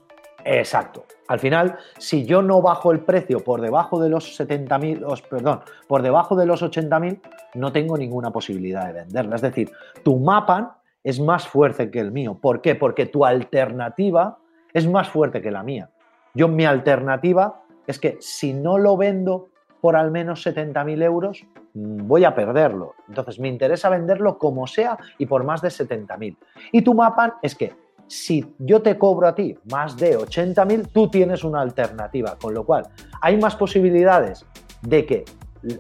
Exacto. 0.47 1.05
Al 1.27 1.41
final, 1.41 1.77
si 1.99 2.25
yo 2.25 2.41
no 2.41 2.63
bajo 2.63 2.93
el 2.93 3.01
precio 3.01 3.41
por 3.41 3.61
debajo 3.61 4.01
de 4.01 4.09
los 4.09 4.39
70.000, 4.39 5.23
perdón, 5.29 5.61
por 5.89 6.03
debajo 6.03 6.37
de 6.37 6.47
los 6.47 6.63
80.000, 6.63 7.21
no 7.55 7.73
tengo 7.73 7.99
ninguna 7.99 8.31
posibilidad 8.31 8.87
de 8.87 8.93
venderla. 8.93 9.35
Es 9.35 9.43
decir, 9.43 9.73
tu 10.05 10.21
mapa 10.21 10.79
es 11.03 11.19
más 11.19 11.49
fuerte 11.49 11.91
que 11.91 11.99
el 11.99 12.13
mío. 12.13 12.39
¿Por 12.41 12.61
qué? 12.61 12.77
Porque 12.77 13.07
tu 13.07 13.25
alternativa 13.25 14.39
es 14.73 14.89
más 14.89 15.09
fuerte 15.09 15.43
que 15.43 15.51
la 15.51 15.65
mía. 15.65 15.91
Yo, 16.33 16.47
mi 16.47 16.65
alternativa 16.65 17.63
es 17.89 17.99
que 17.99 18.17
si 18.21 18.53
no 18.53 18.79
lo 18.79 18.97
vendo 18.97 19.49
por 19.81 19.97
al 19.97 20.13
menos 20.13 20.47
70.000 20.47 21.03
euros, 21.03 21.45
voy 21.75 22.25
a 22.25 22.37
perderlo. 22.37 22.95
Entonces 23.09 23.41
me 23.41 23.49
interesa 23.49 23.89
venderlo 23.89 24.39
como 24.39 24.69
sea 24.69 24.97
y 25.19 25.27
por 25.27 25.43
más 25.43 25.61
de 25.61 25.69
70.000. 25.69 26.37
Y 26.71 26.83
tu 26.83 26.95
mapa 26.95 27.39
es 27.43 27.57
que 27.57 27.73
si 28.09 28.45
yo 28.59 28.83
te 28.83 28.99
cobro 28.99 29.29
a 29.29 29.35
ti 29.35 29.57
más 29.71 29.97
de 29.97 30.19
80.000, 30.19 30.89
tú 30.93 31.09
tienes 31.09 31.45
una 31.45 31.61
alternativa, 31.61 32.37
con 32.41 32.55
lo 32.55 32.65
cual 32.65 32.87
hay 33.21 33.37
más 33.37 33.57
posibilidades 33.57 34.45
de 34.83 35.07
que 35.07 35.25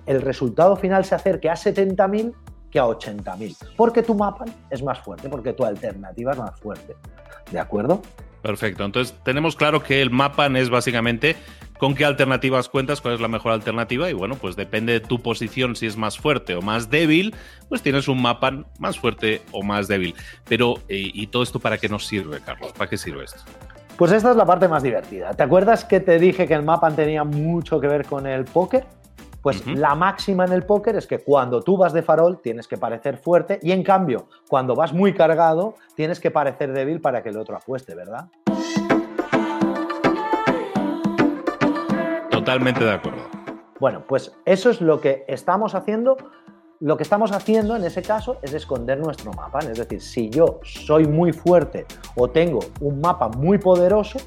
el 0.07 0.23
resultado 0.23 0.77
final 0.77 1.05
se 1.05 1.15
acerque 1.15 1.49
a 1.49 1.55
70.000 1.55 2.35
que 2.71 2.79
a 2.79 2.85
80.000, 2.85 3.57
porque 3.77 4.03
tu 4.03 4.15
mapa 4.15 4.45
es 4.71 4.83
más 4.83 4.99
fuerte, 4.99 5.29
porque 5.29 5.53
tu 5.53 5.65
alternativa 5.65 6.33
es 6.33 6.39
más 6.39 6.59
fuerte. 6.61 6.97
¿De 7.51 7.61
acuerdo? 7.61 8.03
Perfecto. 8.43 8.85
Entonces 8.85 9.17
tenemos 9.25 9.57
claro 9.57 9.83
que 9.83 10.03
el 10.03 10.11
mapa 10.11 10.47
es 10.47 10.71
básicamente 10.71 11.37
con 11.79 11.95
qué 11.95 12.05
alternativas 12.05 12.69
cuentas, 12.69 13.01
cuál 13.01 13.15
es 13.15 13.21
la 13.21 13.29
mejor 13.29 13.53
alternativa 13.53 14.11
y 14.11 14.13
bueno, 14.13 14.37
pues 14.37 14.57
depende 14.57 14.93
de 14.93 15.01
tu 15.01 15.21
posición, 15.21 15.77
si 15.77 15.87
es 15.87 15.97
más 15.97 16.19
fuerte 16.19 16.55
o 16.55 16.63
más 16.63 16.91
débil, 16.91 17.35
pues 17.69 17.83
tienes 17.83 18.09
un 18.09 18.23
mapa 18.23 18.65
más 18.79 18.99
fuerte 18.99 19.43
o 19.53 19.63
más 19.63 19.89
débil. 19.89 20.15
Pero, 20.49 20.75
eh, 20.89 21.11
¿y 21.13 21.27
todo 21.29 21.43
esto 21.43 21.61
para 21.61 21.79
qué 21.79 21.89
nos 21.89 22.07
sirve, 22.07 22.41
Carlos? 22.41 22.73
¿Para 22.73 22.89
qué 22.89 22.97
sirve 22.97 23.25
esto? 23.25 23.41
Pues 23.97 24.13
esta 24.13 24.31
es 24.31 24.37
la 24.37 24.45
parte 24.45 24.69
más 24.69 24.83
divertida. 24.83 25.33
¿Te 25.33 25.43
acuerdas 25.43 25.85
que 25.85 26.01
te 26.01 26.19
dije 26.19 26.47
que 26.47 26.55
el 26.55 26.63
mapa 26.63 26.91
tenía 26.91 27.25
mucho 27.25 27.81
que 27.81 27.89
ver 27.89 28.05
con 28.05 28.27
el 28.27 28.45
póker? 28.45 28.85
Pues 29.41 29.65
la 29.65 29.95
máxima 29.95 30.45
en 30.45 30.53
el 30.53 30.65
póker 30.65 30.97
es 30.97 31.07
que 31.07 31.21
cuando 31.21 31.63
tú 31.63 31.77
vas 31.77 31.93
de 31.93 32.03
farol 32.03 32.41
tienes 32.43 32.67
que 32.67 32.77
parecer 32.77 33.17
fuerte 33.17 33.61
y 33.63 33.71
en 33.71 33.85
cambio, 33.85 34.27
cuando 34.49 34.75
vas 34.75 34.93
muy 34.93 35.15
cargado, 35.15 35.77
tienes 35.95 36.19
que 36.19 36.33
parecer 36.33 36.73
débil 36.73 37.01
para 37.01 37.23
que 37.23 37.29
el 37.29 37.39
otro 37.39 37.57
apueste, 37.57 37.95
¿verdad? 37.95 38.27
Totalmente 42.47 42.85
de 42.85 42.93
acuerdo. 42.93 43.23
Bueno, 43.81 44.05
pues 44.07 44.33
eso 44.45 44.71
es 44.71 44.81
lo 44.81 45.01
que 45.01 45.25
estamos 45.27 45.75
haciendo. 45.75 46.17
Lo 46.79 46.97
que 46.97 47.03
estamos 47.03 47.33
haciendo 47.33 47.75
en 47.75 47.83
ese 47.83 48.03
caso 48.03 48.39
es 48.41 48.55
esconder 48.55 49.01
nuestro 49.01 49.33
mapa. 49.33 49.59
Es 49.59 49.77
decir, 49.77 50.01
si 50.01 50.31
yo 50.31 50.61
soy 50.63 51.09
muy 51.09 51.33
fuerte 51.33 51.87
o 52.15 52.31
tengo 52.31 52.61
un 52.81 53.01
mapa 53.01 53.31
muy 53.31 53.59
poderoso, 53.59 54.21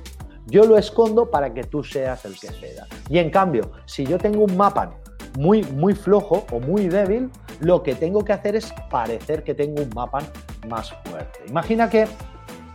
yo 0.47 0.65
lo 0.65 0.77
escondo 0.77 1.31
para 1.31 1.53
que 1.53 1.63
tú 1.63 1.81
seas 1.81 2.25
el 2.25 2.37
que 2.37 2.49
ceda. 2.49 2.87
Y 3.09 3.19
en 3.19 3.29
cambio, 3.29 3.71
si 3.85 4.05
yo 4.05 4.17
tengo 4.17 4.43
un 4.43 4.57
mapa 4.57 4.91
muy, 5.37 5.63
muy 5.63 5.95
flojo 5.95 6.45
o 6.51 6.59
muy 6.59 6.89
débil, 6.89 7.31
lo 7.61 7.81
que 7.83 7.95
tengo 7.95 8.25
que 8.25 8.33
hacer 8.33 8.57
es 8.57 8.73
parecer 8.89 9.45
que 9.45 9.53
tengo 9.53 9.81
un 9.81 9.91
mapa 9.95 10.19
más 10.67 10.91
fuerte. 11.05 11.39
Imagina 11.47 11.89
que 11.89 12.05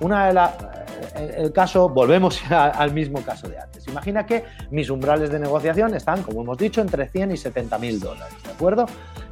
una 0.01 0.27
de 0.27 0.33
las 0.33 0.74
el 1.17 1.53
caso, 1.53 1.89
volvemos 1.89 2.41
al 2.51 2.93
mismo 2.93 3.23
caso 3.23 3.49
de 3.49 3.59
antes. 3.59 3.87
Imagina 3.89 4.27
que 4.27 4.45
mis 4.71 4.91
umbrales 4.91 5.31
de 5.31 5.39
negociación 5.39 5.95
están, 5.95 6.23
como 6.23 6.43
hemos 6.43 6.59
dicho, 6.59 6.81
entre 6.81 7.09
100 7.09 7.33
y 7.33 7.37
70 7.37 7.79
mil 7.79 8.01
dólares, 8.01 8.35
¿de 8.43 8.51
acuerdo? 8.51 8.87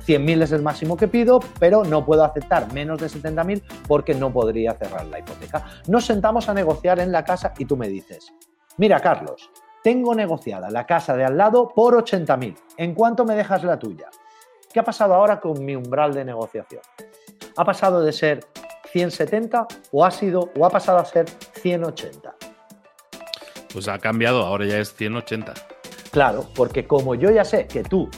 100.000 0.06 0.42
es 0.42 0.52
el 0.52 0.62
máximo 0.62 0.96
que 0.96 1.08
pido, 1.08 1.40
pero 1.58 1.84
no 1.84 2.04
puedo 2.04 2.24
aceptar 2.24 2.72
menos 2.72 3.00
de 3.00 3.06
70.000 3.06 3.62
porque 3.86 4.14
no 4.14 4.32
podría 4.32 4.74
cerrar 4.74 5.06
la 5.06 5.20
hipoteca. 5.20 5.64
Nos 5.86 6.04
sentamos 6.06 6.48
a 6.48 6.54
negociar 6.54 6.98
en 6.98 7.12
la 7.12 7.24
casa 7.24 7.52
y 7.58 7.64
tú 7.64 7.76
me 7.76 7.88
dices, 7.88 8.32
mira 8.78 9.00
Carlos, 9.00 9.50
tengo 9.82 10.14
negociada 10.14 10.70
la 10.70 10.86
casa 10.86 11.16
de 11.16 11.24
al 11.24 11.36
lado 11.36 11.68
por 11.68 11.94
80.000. 11.94 12.56
¿En 12.76 12.94
cuánto 12.94 13.24
me 13.24 13.34
dejas 13.34 13.64
la 13.64 13.78
tuya? 13.78 14.08
¿Qué 14.72 14.80
ha 14.80 14.84
pasado 14.84 15.14
ahora 15.14 15.40
con 15.40 15.64
mi 15.64 15.76
umbral 15.76 16.14
de 16.14 16.24
negociación? 16.24 16.82
Ha 17.56 17.64
pasado 17.64 18.02
de 18.02 18.12
ser 18.12 18.40
170 18.92 19.66
o 19.90 20.04
ha 20.04 20.10
sido 20.10 20.50
o 20.56 20.66
ha 20.66 20.70
pasado 20.70 20.98
a 20.98 21.04
ser 21.04 21.26
180. 21.54 22.34
Pues 23.72 23.88
ha 23.88 23.98
cambiado, 23.98 24.44
ahora 24.44 24.66
ya 24.66 24.78
es 24.78 24.94
180. 24.94 25.54
Claro, 26.10 26.46
porque 26.54 26.86
como 26.86 27.14
yo 27.14 27.30
ya 27.30 27.44
sé 27.44 27.66
que 27.66 27.82
tú, 27.82 28.10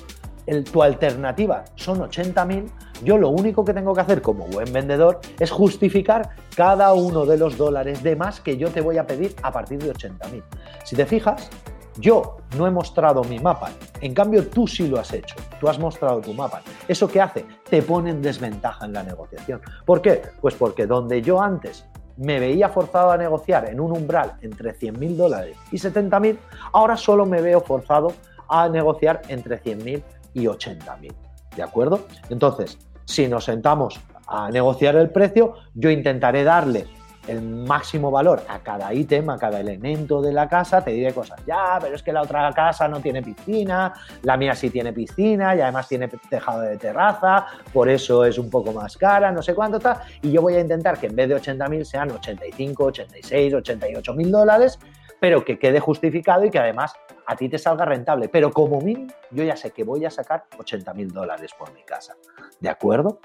tu 0.73 0.83
alternativa 0.83 1.65
son 1.77 2.01
80.000, 2.01 2.69
Yo 3.03 3.19
lo 3.19 3.29
único 3.29 3.65
que 3.65 3.75
tengo 3.75 3.93
que 3.95 4.01
hacer 4.01 4.23
como 4.23 4.47
buen 4.47 4.73
vendedor 4.73 5.21
es 5.39 5.51
justificar 5.51 6.31
cada 6.57 6.93
uno 6.95 7.27
de 7.27 7.37
los 7.37 7.57
dólares 7.57 8.03
de 8.03 8.17
más 8.17 8.41
que 8.41 8.57
yo 8.57 8.71
te 8.71 8.81
voy 8.81 8.99
a 8.99 9.07
pedir 9.07 9.35
a 9.43 9.53
partir 9.53 9.79
de 9.79 9.93
80.000. 9.93 10.43
Si 10.85 10.97
te 10.97 11.05
fijas, 11.05 11.51
yo 11.97 12.39
no 12.57 12.67
he 12.67 12.71
mostrado 12.71 13.23
mi 13.25 13.39
mapa, 13.39 13.71
en 14.05 14.13
cambio 14.13 14.47
tú 14.49 14.67
sí 14.67 14.87
lo 14.87 15.01
has 15.01 15.15
hecho, 15.15 15.35
tú 15.59 15.67
has 15.67 15.79
mostrado 15.79 16.21
tu 16.21 16.35
mapa. 16.35 16.61
¿Eso 16.87 17.09
qué 17.09 17.23
hace? 17.23 17.47
Te 17.69 17.81
pone 17.81 18.11
en 18.11 18.21
desventaja 18.21 18.85
en 18.85 18.93
la 18.93 19.03
negociación. 19.03 19.63
¿Por 19.87 20.03
qué? 20.03 20.21
Pues 20.43 20.55
porque 20.55 20.87
donde 20.87 21.23
yo 21.23 21.41
antes 21.41 21.87
me 22.19 22.39
veía 22.39 22.69
forzado 22.69 23.13
a 23.13 23.17
negociar 23.17 23.67
en 23.67 23.81
un 23.81 23.93
umbral 23.93 24.35
entre 24.43 24.79
100.000 24.79 25.17
dólares 25.17 25.57
y 25.73 25.79
70.000, 25.79 26.37
ahora 26.75 26.99
solo 26.99 27.25
me 27.25 27.41
veo 27.41 27.63
forzado 27.63 28.13
a 28.47 28.69
negociar 28.69 29.23
entre 29.29 29.63
100.000 29.63 30.03
y 30.35 30.45
80.000. 30.45 31.13
¿De 31.57 31.63
acuerdo? 31.63 32.01
Entonces, 32.29 32.79
si 33.07 33.27
nos 33.27 33.45
sentamos 33.45 33.99
a 34.27 34.51
negociar 34.51 34.97
el 34.97 35.09
precio, 35.09 35.55
yo 35.75 35.89
intentaré 35.89 36.45
darle 36.45 36.87
el 37.27 37.43
máximo 37.43 38.11
valor 38.11 38.43
a 38.49 38.59
cada 38.61 38.93
ítem, 38.93 39.29
a 39.31 39.39
cada 39.39 39.61
elemento 39.61 40.21
de 40.21 40.33
la 40.33 40.49
casa, 40.49 40.83
te 40.83 40.91
diré 40.91 41.13
cosas, 41.13 41.41
ya, 41.47 41.79
pero 41.81 41.95
es 41.95 42.03
que 42.03 42.13
la 42.13 42.23
otra 42.23 42.51
casa 42.53 42.89
no 42.89 43.01
tiene 43.01 43.23
piscina, 43.23 43.93
la 44.23 44.37
mía 44.37 44.55
sí 44.55 44.71
tiene 44.71 44.93
piscina 44.93 45.55
y 45.55 45.61
además 45.61 45.89
tiene 45.89 46.09
tejado 46.09 46.61
de 46.61 46.77
terraza, 46.77 47.47
por 47.73 47.89
eso 47.89 48.25
es 48.25 48.39
un 48.39 48.51
poco 48.51 48.73
más 48.73 48.97
cara, 48.97 49.33
no 49.33 49.43
sé 49.43 49.55
cuánto 49.55 49.79
está, 49.79 50.03
y 50.23 50.31
yo 50.31 50.43
voy 50.43 50.55
a 50.55 50.61
intentar 50.61 50.99
que 50.99 51.07
en 51.07 51.17
vez 51.17 51.29
de 51.29 51.37
80.000 51.37 51.85
sean 51.85 52.11
85, 52.11 52.85
86, 52.85 53.55
88 53.55 54.15
mil 54.15 54.31
dólares, 54.31 54.79
pero 55.21 55.45
que 55.45 55.59
quede 55.59 55.81
justificado 55.81 56.45
y 56.45 56.51
que 56.51 56.59
además 56.59 56.93
a 57.27 57.37
ti 57.37 57.49
te 57.49 57.59
salga 57.59 57.85
rentable. 57.85 58.29
Pero 58.29 58.51
como 58.53 58.81
mínimo, 58.81 59.13
yo 59.31 59.45
ya 59.45 59.57
sé 59.57 59.71
que 59.71 59.85
voy 59.85 60.05
a 60.05 60.11
sacar 60.11 60.45
80 60.59 60.93
mil 60.95 61.11
dólares 61.11 61.53
por 61.59 61.73
mi 61.73 61.83
casa. 61.83 62.15
¿De 62.61 62.69
acuerdo? 62.69 63.21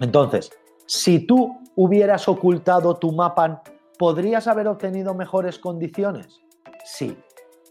Entonces, 0.00 0.50
si 0.86 1.26
tú 1.26 1.61
hubieras 1.76 2.28
ocultado 2.28 2.96
tu 2.96 3.12
mapa, 3.12 3.62
¿podrías 3.98 4.46
haber 4.46 4.68
obtenido 4.68 5.14
mejores 5.14 5.58
condiciones? 5.58 6.40
Sí. 6.84 7.16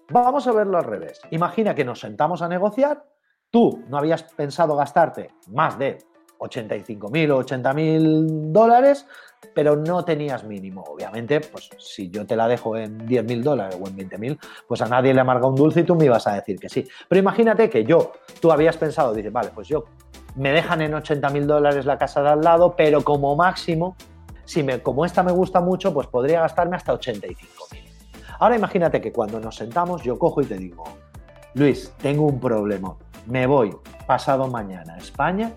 Vamos 0.10 0.48
a 0.48 0.52
verlo 0.52 0.78
al 0.78 0.84
revés. 0.84 1.22
Imagina 1.32 1.74
que 1.74 1.86
nos 1.86 2.00
sentamos 2.00 2.42
a 2.42 2.48
negociar, 2.48 3.06
tú 3.50 3.84
no 3.88 3.98
habías 3.98 4.24
pensado 4.24 4.76
gastarte 4.76 5.30
más 5.48 5.78
de 5.78 6.00
85.000 6.40 7.32
o 7.32 7.44
80.000 7.44 8.52
dólares, 8.52 9.06
pero 9.54 9.76
no 9.76 10.04
tenías 10.04 10.44
mínimo. 10.44 10.84
Obviamente, 10.84 11.40
pues 11.40 11.70
si 11.78 12.10
yo 12.10 12.26
te 12.26 12.36
la 12.36 12.48
dejo 12.48 12.76
en 12.76 13.08
10.000 13.08 13.44
dólares 13.44 13.78
o 13.80 13.88
en 13.88 13.98
20.000, 13.98 14.40
pues 14.68 14.82
a 14.82 14.88
nadie 14.88 15.14
le 15.14 15.22
amarga 15.22 15.48
un 15.48 15.56
dulce 15.56 15.82
y 15.82 15.84
tú 15.84 15.96
me 15.96 16.06
ibas 16.06 16.26
a 16.28 16.34
decir 16.34 16.60
que 16.60 16.70
sí. 16.70 16.88
Pero 17.08 17.20
imagínate 17.20 17.70
que 17.70 17.84
yo, 17.84 18.14
tú 18.40 18.52
habías 18.52 18.78
pensado, 18.78 19.14
dices, 19.14 19.32
vale, 19.32 19.52
pues 19.54 19.68
yo 19.68 19.86
me 20.36 20.52
dejan 20.52 20.82
en 20.82 20.94
80 20.94 21.30
mil 21.30 21.48
dólares 21.48 21.86
la 21.86 21.98
casa 21.98 22.22
de 22.22 22.30
al 22.30 22.42
lado, 22.42 22.76
pero 22.76 23.04
como 23.04 23.36
máximo, 23.36 23.96
si 24.46 24.64
me, 24.64 24.82
como 24.82 25.06
esta 25.06 25.24
me 25.24 25.32
gusta 25.32 25.62
mucho, 25.62 25.94
pues 25.94 26.08
podría 26.08 26.42
gastarme 26.42 26.76
hasta 26.76 26.94
85 26.94 27.68
mil. 27.72 27.84
Ahora 28.40 28.56
imagínate 28.56 29.02
que 29.02 29.12
cuando 29.12 29.40
nos 29.40 29.56
sentamos 29.56 30.04
yo 30.04 30.18
cojo 30.18 30.42
y 30.42 30.46
te 30.46 30.58
digo, 30.58 30.84
Luis, 31.54 31.94
tengo 32.02 32.26
un 32.26 32.40
problema, 32.40 32.96
me 33.28 33.46
voy 33.46 33.76
pasado 34.08 34.48
mañana 34.48 34.96
a 34.96 34.98
España, 34.98 35.52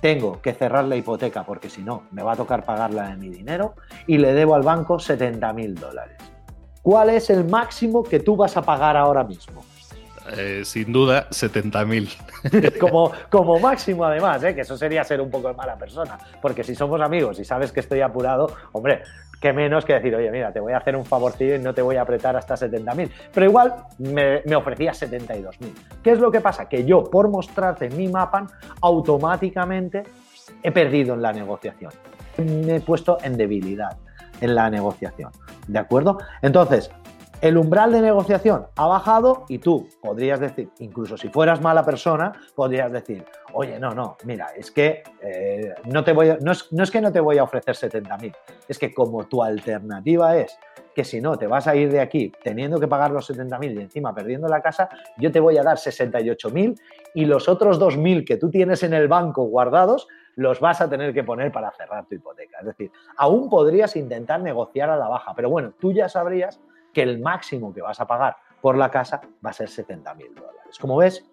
tengo 0.00 0.40
que 0.40 0.52
cerrar 0.52 0.84
la 0.86 0.96
hipoteca 0.96 1.44
porque 1.44 1.68
si 1.68 1.82
no 1.82 2.04
me 2.10 2.22
va 2.22 2.32
a 2.32 2.36
tocar 2.36 2.64
pagarla 2.64 3.08
de 3.08 3.16
mi 3.16 3.28
dinero 3.28 3.74
y 4.06 4.18
le 4.18 4.32
debo 4.32 4.54
al 4.54 4.62
banco 4.62 4.98
70 4.98 5.52
mil 5.52 5.74
dólares. 5.74 6.16
¿Cuál 6.82 7.10
es 7.10 7.30
el 7.30 7.44
máximo 7.44 8.02
que 8.02 8.18
tú 8.18 8.34
vas 8.34 8.56
a 8.56 8.62
pagar 8.62 8.96
ahora 8.96 9.22
mismo? 9.22 9.62
Eh, 10.36 10.62
sin 10.64 10.92
duda, 10.92 11.28
70.000. 11.30 12.78
como, 12.78 13.12
como 13.28 13.58
máximo, 13.58 14.04
además, 14.04 14.42
¿eh? 14.44 14.54
que 14.54 14.60
eso 14.60 14.76
sería 14.76 15.02
ser 15.04 15.20
un 15.20 15.30
poco 15.30 15.48
de 15.48 15.54
mala 15.54 15.76
persona. 15.76 16.18
Porque 16.40 16.62
si 16.62 16.74
somos 16.74 17.00
amigos 17.00 17.38
y 17.40 17.44
sabes 17.44 17.72
que 17.72 17.80
estoy 17.80 18.00
apurado, 18.00 18.54
hombre, 18.72 19.02
qué 19.40 19.52
menos 19.52 19.84
que 19.84 19.94
decir, 19.94 20.14
oye, 20.14 20.30
mira, 20.30 20.52
te 20.52 20.60
voy 20.60 20.72
a 20.72 20.78
hacer 20.78 20.96
un 20.96 21.04
favorcillo 21.04 21.56
y 21.56 21.58
no 21.58 21.74
te 21.74 21.82
voy 21.82 21.96
a 21.96 22.02
apretar 22.02 22.36
hasta 22.36 22.54
70.000. 22.54 23.10
Pero 23.34 23.46
igual 23.46 23.74
me, 23.98 24.42
me 24.44 24.54
ofrecía 24.54 24.92
72.000. 24.92 25.50
¿Qué 26.02 26.12
es 26.12 26.18
lo 26.18 26.30
que 26.30 26.40
pasa? 26.40 26.68
Que 26.68 26.84
yo, 26.84 27.04
por 27.04 27.28
mostrarte 27.28 27.90
mi 27.90 28.08
mapa, 28.08 28.46
automáticamente 28.80 30.04
he 30.62 30.70
perdido 30.70 31.14
en 31.14 31.22
la 31.22 31.32
negociación. 31.32 31.92
Me 32.38 32.76
he 32.76 32.80
puesto 32.80 33.18
en 33.22 33.36
debilidad 33.36 33.96
en 34.42 34.54
la 34.54 34.68
negociación. 34.68 35.30
¿De 35.68 35.78
acuerdo? 35.78 36.18
Entonces, 36.42 36.90
el 37.42 37.58
umbral 37.58 37.90
de 37.90 38.00
negociación 38.00 38.68
ha 38.76 38.86
bajado 38.86 39.44
y 39.48 39.58
tú 39.58 39.88
podrías 40.00 40.38
decir, 40.38 40.70
incluso 40.78 41.16
si 41.16 41.28
fueras 41.28 41.60
mala 41.60 41.84
persona, 41.84 42.32
podrías 42.54 42.90
decir, 42.92 43.24
oye, 43.52 43.80
no, 43.80 43.90
no, 43.90 44.16
mira, 44.24 44.50
es 44.56 44.70
que 44.70 45.02
eh, 45.20 45.74
no, 45.86 46.04
te 46.04 46.12
voy 46.12 46.36
no, 46.40 46.52
es, 46.52 46.90
que 46.90 47.00
no 47.00 47.10
te 47.10 47.18
voy 47.18 47.38
a 47.38 47.42
ofrecer 47.42 47.74
70.000, 47.74 48.32
es 48.68 48.78
que 48.78 48.94
como 48.94 49.24
tu 49.24 49.42
alternativa 49.42 50.36
es 50.36 50.56
que 50.94 51.02
si 51.02 51.20
no 51.20 51.36
te 51.36 51.48
vas 51.48 51.66
a 51.66 51.74
ir 51.74 51.90
de 51.90 52.00
aquí 52.00 52.30
teniendo 52.44 52.78
que 52.78 52.86
pagar 52.86 53.10
los 53.10 53.28
70.000 53.28 53.74
y 53.74 53.82
encima 53.82 54.14
perdiendo 54.14 54.46
la 54.46 54.62
casa, 54.62 54.88
yo 55.18 55.32
te 55.32 55.40
voy 55.40 55.58
a 55.58 55.64
dar 55.64 55.78
68.000 55.78 56.78
y 57.14 57.24
los 57.24 57.48
otros 57.48 57.80
2.000 57.80 58.24
que 58.24 58.36
tú 58.36 58.50
tienes 58.50 58.84
en 58.84 58.94
el 58.94 59.08
banco 59.08 59.42
guardados 59.46 60.06
los 60.36 60.60
vas 60.60 60.80
a 60.80 60.88
tener 60.88 61.12
que 61.12 61.24
poner 61.24 61.50
para 61.50 61.72
cerrar 61.72 62.06
tu 62.06 62.14
hipoteca. 62.14 62.58
Es 62.60 62.66
decir, 62.66 62.90
aún 63.16 63.50
podrías 63.50 63.96
intentar 63.96 64.40
negociar 64.40 64.90
a 64.90 64.96
la 64.96 65.08
baja, 65.08 65.34
pero 65.34 65.50
bueno, 65.50 65.74
tú 65.78 65.92
ya 65.92 66.08
sabrías 66.08 66.60
que 66.92 67.02
el 67.02 67.18
máximo 67.20 67.72
que 67.72 67.82
vas 67.82 68.00
a 68.00 68.06
pagar 68.06 68.36
por 68.60 68.76
la 68.76 68.90
casa 68.90 69.20
va 69.44 69.50
a 69.50 69.52
ser 69.52 69.68
70 69.68 70.14
mil 70.14 70.34
dólares. 70.34 70.78
Como 70.80 70.96
ves, 70.96 71.24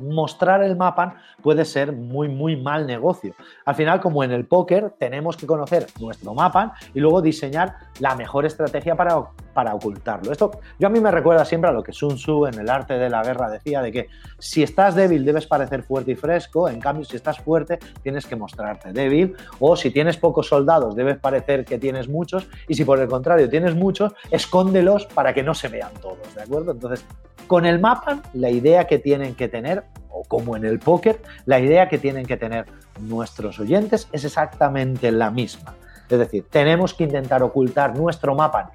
mostrar 0.00 0.62
el 0.62 0.76
mapa 0.76 1.16
puede 1.42 1.64
ser 1.64 1.92
muy, 1.92 2.28
muy 2.28 2.56
mal 2.56 2.86
negocio. 2.86 3.34
Al 3.64 3.74
final, 3.74 4.00
como 4.00 4.24
en 4.24 4.32
el 4.32 4.46
póker, 4.46 4.94
tenemos 4.98 5.36
que 5.36 5.46
conocer 5.46 5.86
nuestro 6.00 6.34
mapa 6.34 6.74
y 6.92 7.00
luego 7.00 7.22
diseñar 7.22 7.76
la 8.00 8.14
mejor 8.14 8.44
estrategia 8.44 8.96
para, 8.96 9.22
para 9.54 9.74
ocultarlo. 9.74 10.32
Esto 10.32 10.60
yo 10.78 10.88
a 10.88 10.90
mí 10.90 11.00
me 11.00 11.10
recuerda 11.10 11.44
siempre 11.44 11.70
a 11.70 11.72
lo 11.72 11.82
que 11.82 11.92
Sun 11.92 12.16
Tzu 12.16 12.46
en 12.46 12.58
el 12.58 12.68
arte 12.68 12.94
de 12.94 13.08
la 13.08 13.22
guerra 13.22 13.48
decía, 13.48 13.80
de 13.80 13.92
que 13.92 14.08
si 14.38 14.62
estás 14.62 14.94
débil 14.94 15.24
debes 15.24 15.46
parecer 15.46 15.82
fuerte 15.82 16.12
y 16.12 16.14
fresco, 16.16 16.68
en 16.68 16.80
cambio 16.80 17.04
si 17.04 17.16
estás 17.16 17.38
fuerte 17.38 17.78
tienes 18.02 18.26
que 18.26 18.36
mostrarte 18.36 18.92
débil, 18.92 19.36
o 19.60 19.76
si 19.76 19.90
tienes 19.90 20.16
pocos 20.16 20.48
soldados 20.48 20.94
debes 20.96 21.18
parecer 21.18 21.64
que 21.64 21.78
tienes 21.78 22.08
muchos, 22.08 22.48
y 22.68 22.74
si 22.74 22.84
por 22.84 22.98
el 22.98 23.08
contrario 23.08 23.48
tienes 23.48 23.74
muchos, 23.74 24.12
escóndelos 24.30 25.06
para 25.06 25.32
que 25.32 25.42
no 25.42 25.54
se 25.54 25.68
vean 25.68 25.92
todos, 26.02 26.34
¿de 26.34 26.42
acuerdo? 26.42 26.72
Entonces, 26.72 27.06
con 27.46 27.66
el 27.66 27.78
mapa, 27.78 28.22
la 28.32 28.50
idea 28.50 28.86
que 28.86 28.98
tienen 28.98 29.34
que 29.34 29.48
tener, 29.48 29.84
o 30.08 30.24
como 30.24 30.56
en 30.56 30.64
el 30.64 30.78
póker, 30.78 31.20
la 31.44 31.60
idea 31.60 31.88
que 31.88 31.98
tienen 31.98 32.26
que 32.26 32.36
tener 32.36 32.66
nuestros 33.00 33.60
oyentes 33.60 34.08
es 34.12 34.24
exactamente 34.24 35.12
la 35.12 35.30
misma. 35.30 35.74
Es 36.08 36.18
decir, 36.18 36.46
tenemos 36.50 36.94
que 36.94 37.04
intentar 37.04 37.42
ocultar 37.42 37.96
nuestro 37.96 38.34
mapa 38.34 38.72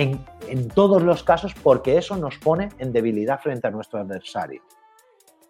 en, 0.00 0.68
todos 0.68 1.02
los 1.02 1.22
casos 1.22 1.54
porque 1.62 1.98
eso 1.98 2.16
nos 2.16 2.38
pone 2.38 2.70
en 2.78 2.92
debilidad 2.92 3.40
frente 3.40 3.68
a 3.68 3.70
nuestro 3.70 4.00
adversario. 4.00 4.62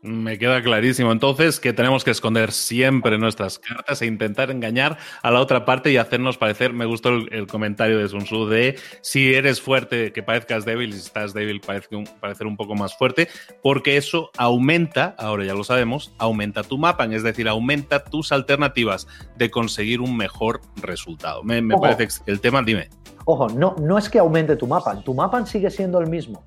Me 0.02 0.38
queda 0.38 0.62
clarísimo. 0.62 1.12
Entonces, 1.12 1.60
que 1.60 1.74
tenemos 1.74 2.04
que 2.04 2.10
esconder 2.10 2.52
siempre 2.52 3.18
nuestras 3.18 3.58
cartas 3.58 4.00
e 4.00 4.06
intentar 4.06 4.50
engañar 4.50 4.96
a 5.22 5.30
la 5.30 5.40
otra 5.40 5.66
parte 5.66 5.92
y 5.92 5.98
hacernos 5.98 6.38
parecer. 6.38 6.72
Me 6.72 6.86
gustó 6.86 7.10
el, 7.10 7.46
comentario 7.46 7.98
de 7.98 8.08
Sun 8.08 8.24
Tzu 8.24 8.46
de 8.46 8.78
si 9.02 9.34
eres 9.34 9.60
fuerte, 9.60 10.12
que 10.12 10.22
parezcas 10.22 10.64
débil, 10.64 10.90
y 10.90 10.92
si 10.94 11.00
estás 11.00 11.34
débil, 11.34 11.60
parece 11.60 11.96
un, 11.96 12.04
parecer 12.18 12.46
un 12.46 12.56
poco 12.56 12.74
más 12.74 12.96
fuerte, 12.96 13.28
porque 13.62 13.98
eso 13.98 14.30
aumenta, 14.38 15.14
ahora 15.18 15.44
ya 15.44 15.52
lo 15.52 15.64
sabemos, 15.64 16.14
aumenta 16.16 16.62
tu 16.62 16.78
mapa, 16.78 17.04
es 17.04 17.22
decir, 17.22 17.46
aumenta 17.46 18.02
tus 18.02 18.32
alternativas 18.32 19.06
de 19.36 19.50
conseguir 19.50 20.00
un 20.00 20.16
mejor 20.16 20.62
resultado. 20.76 21.42
Me, 21.42 21.60
me 21.60 21.76
parece 21.76 22.08
el 22.24 22.40
tema, 22.40 22.62
dime. 22.62 22.88
Ojo, 23.26 23.48
no, 23.50 23.76
no 23.78 23.98
es 23.98 24.08
que 24.08 24.18
aumente 24.18 24.56
tu 24.56 24.66
mapa, 24.66 24.98
tu 25.02 25.12
mapa 25.12 25.44
sigue 25.44 25.70
siendo 25.70 26.00
el 26.00 26.08
mismo 26.08 26.42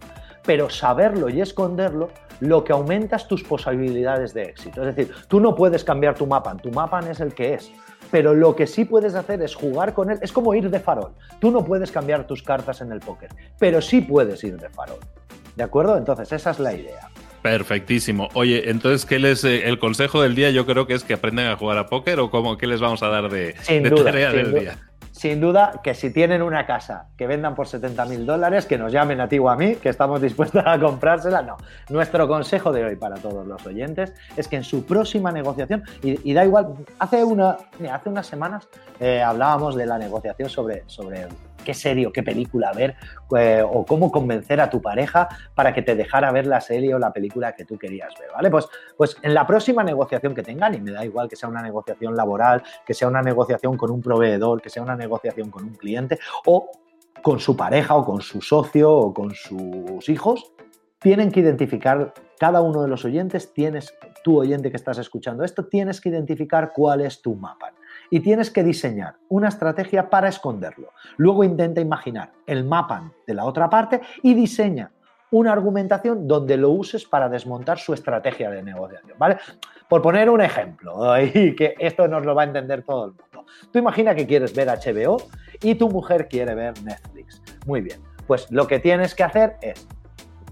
pero 0.45 0.69
saberlo 0.69 1.29
y 1.29 1.41
esconderlo, 1.41 2.09
lo 2.43 2.63
que 2.63 2.73
aumenta 2.73 3.15
es 3.15 3.27
tus 3.27 3.41
posibilidades 3.41 4.33
de 4.33 4.43
éxito. 4.43 4.81
Es 4.85 4.95
decir, 4.95 5.13
tú 5.27 5.39
no 5.39 5.55
puedes 5.55 5.83
cambiar 5.83 6.15
tu 6.15 6.27
mapa, 6.27 6.55
tu 6.57 6.71
mapa 6.71 6.99
es 7.09 7.21
el 7.21 7.33
que 7.33 7.53
es. 7.53 7.71
Pero 8.11 8.33
lo 8.33 8.55
que 8.55 8.67
sí 8.67 8.85
puedes 8.85 9.15
hacer 9.15 9.41
es 9.41 9.55
jugar 9.55 9.93
con 9.93 10.11
él. 10.11 10.19
Es 10.21 10.31
como 10.31 10.53
ir 10.53 10.69
de 10.69 10.79
farol. 10.79 11.13
Tú 11.39 11.51
no 11.51 11.63
puedes 11.63 11.91
cambiar 11.91 12.27
tus 12.27 12.43
cartas 12.43 12.81
en 12.81 12.91
el 12.91 12.99
póker, 12.99 13.29
pero 13.57 13.81
sí 13.81 14.01
puedes 14.01 14.43
ir 14.43 14.57
de 14.57 14.69
farol. 14.69 14.99
¿De 15.55 15.63
acuerdo? 15.63 15.97
Entonces, 15.97 16.31
esa 16.31 16.51
es 16.51 16.59
la 16.59 16.73
idea. 16.73 17.09
Perfectísimo. 17.41 18.29
Oye, 18.33 18.69
entonces, 18.69 19.05
¿qué 19.05 19.19
les, 19.19 19.43
eh, 19.43 19.67
el 19.67 19.79
consejo 19.79 20.21
del 20.21 20.35
día 20.35 20.49
yo 20.51 20.65
creo 20.65 20.85
que 20.85 20.93
es 20.93 21.03
que 21.03 21.13
aprendan 21.13 21.47
a 21.47 21.55
jugar 21.57 21.77
a 21.77 21.87
póker 21.87 22.19
o 22.19 22.29
cómo, 22.29 22.57
qué 22.57 22.67
les 22.67 22.81
vamos 22.81 23.03
a 23.03 23.07
dar 23.07 23.29
de, 23.29 23.55
tarea 24.03 24.31
del 24.31 24.53
día? 24.53 24.77
Sin 25.23 25.39
duda 25.39 25.79
que 25.81 25.93
si 25.93 26.11
tienen 26.11 26.41
una 26.41 26.65
casa 26.65 27.07
que 27.15 27.27
vendan 27.27 27.55
por 27.55 27.65
70 27.65 28.03
mil 28.07 28.25
dólares, 28.25 28.65
que 28.65 28.77
nos 28.77 28.91
llamen 28.91 29.21
a 29.21 29.29
ti 29.29 29.39
o 29.39 29.49
a 29.49 29.55
mí, 29.55 29.75
que 29.75 29.87
estamos 29.87 30.21
dispuestos 30.21 30.61
a 30.65 30.77
comprársela. 30.77 31.41
No, 31.41 31.55
nuestro 31.87 32.27
consejo 32.27 32.73
de 32.73 32.83
hoy 32.83 32.97
para 32.97 33.15
todos 33.15 33.47
los 33.47 33.65
oyentes 33.65 34.11
es 34.35 34.49
que 34.49 34.57
en 34.57 34.65
su 34.65 34.85
próxima 34.85 35.31
negociación, 35.31 35.85
y, 36.01 36.33
da 36.33 36.43
igual, 36.43 36.73
hace, 36.99 37.23
una, 37.23 37.55
hace 37.89 38.09
unas 38.09 38.27
semanas 38.27 38.67
eh, 38.99 39.21
hablábamos 39.21 39.77
de 39.77 39.85
la 39.85 39.97
negociación 39.97 40.49
sobre, 40.49 40.83
sobre 40.87 41.25
qué 41.63 41.73
serie 41.73 42.07
o 42.07 42.11
qué 42.11 42.23
película 42.23 42.71
ver 42.73 42.95
eh, 43.37 43.63
o 43.65 43.85
cómo 43.85 44.11
convencer 44.11 44.61
a 44.61 44.69
tu 44.69 44.81
pareja 44.81 45.27
para 45.55 45.73
que 45.73 45.81
te 45.81 45.95
dejara 45.95 46.31
ver 46.31 46.45
la 46.45 46.61
serie 46.61 46.93
o 46.93 46.99
la 46.99 47.11
película 47.11 47.53
que 47.53 47.65
tú 47.65 47.77
querías 47.77 48.13
ver, 48.19 48.29
¿vale? 48.33 48.49
Pues, 48.49 48.67
pues 48.97 49.17
en 49.21 49.33
la 49.33 49.47
próxima 49.47 49.83
negociación 49.83 50.35
que 50.35 50.43
tengan, 50.43 50.75
y 50.75 50.81
me 50.81 50.91
da 50.91 51.03
igual 51.05 51.27
que 51.27 51.35
sea 51.35 51.49
una 51.49 51.61
negociación 51.61 52.15
laboral, 52.15 52.63
que 52.85 52.93
sea 52.93 53.07
una 53.07 53.21
negociación 53.21 53.77
con 53.77 53.91
un 53.91 54.01
proveedor, 54.01 54.61
que 54.61 54.69
sea 54.69 54.83
una 54.83 54.95
negociación 54.95 55.49
con 55.49 55.63
un 55.63 55.73
cliente 55.73 56.19
o 56.45 56.69
con 57.21 57.39
su 57.39 57.55
pareja 57.55 57.95
o 57.95 58.05
con 58.05 58.21
su 58.21 58.41
socio 58.41 58.91
o 58.91 59.13
con 59.13 59.33
sus 59.33 60.09
hijos, 60.09 60.53
tienen 60.99 61.31
que 61.31 61.39
identificar, 61.39 62.13
cada 62.39 62.61
uno 62.61 62.81
de 62.81 62.87
los 62.89 63.05
oyentes, 63.05 63.53
tienes, 63.53 63.93
tú 64.23 64.39
oyente 64.39 64.69
que 64.69 64.77
estás 64.77 64.97
escuchando 64.97 65.43
esto, 65.43 65.65
tienes 65.65 66.01
que 66.01 66.09
identificar 66.09 66.71
cuál 66.73 67.01
es 67.01 67.21
tu 67.21 67.35
mapa 67.35 67.73
y 68.13 68.19
tienes 68.19 68.51
que 68.51 68.63
diseñar 68.63 69.15
una 69.27 69.47
estrategia 69.47 70.07
para 70.07 70.27
esconderlo. 70.27 70.91
Luego 71.17 71.43
intenta 71.43 71.81
imaginar 71.81 72.31
el 72.45 72.63
mapa 72.63 73.11
de 73.25 73.33
la 73.33 73.43
otra 73.43 73.67
parte 73.71 74.01
y 74.21 74.35
diseña 74.35 74.91
una 75.31 75.51
argumentación 75.51 76.27
donde 76.27 76.55
lo 76.55 76.69
uses 76.69 77.05
para 77.05 77.27
desmontar 77.27 77.79
su 77.79 77.91
estrategia 77.91 78.51
de 78.51 78.61
negociación, 78.61 79.17
¿vale? 79.17 79.37
Por 79.89 80.03
poner 80.03 80.29
un 80.29 80.41
ejemplo, 80.41 81.19
y 81.21 81.55
que 81.55 81.73
esto 81.79 82.07
nos 82.07 82.23
lo 82.23 82.35
va 82.35 82.43
a 82.43 82.45
entender 82.45 82.83
todo 82.83 83.05
el 83.05 83.11
mundo. 83.13 83.45
Tú 83.71 83.79
imagina 83.79 84.13
que 84.13 84.27
quieres 84.27 84.53
ver 84.53 84.67
HBO 84.67 85.17
y 85.63 85.73
tu 85.73 85.89
mujer 85.89 86.27
quiere 86.27 86.53
ver 86.53 86.75
Netflix. 86.83 87.41
Muy 87.65 87.81
bien, 87.81 87.99
pues 88.27 88.51
lo 88.51 88.67
que 88.67 88.77
tienes 88.77 89.15
que 89.15 89.23
hacer 89.23 89.57
es 89.59 89.87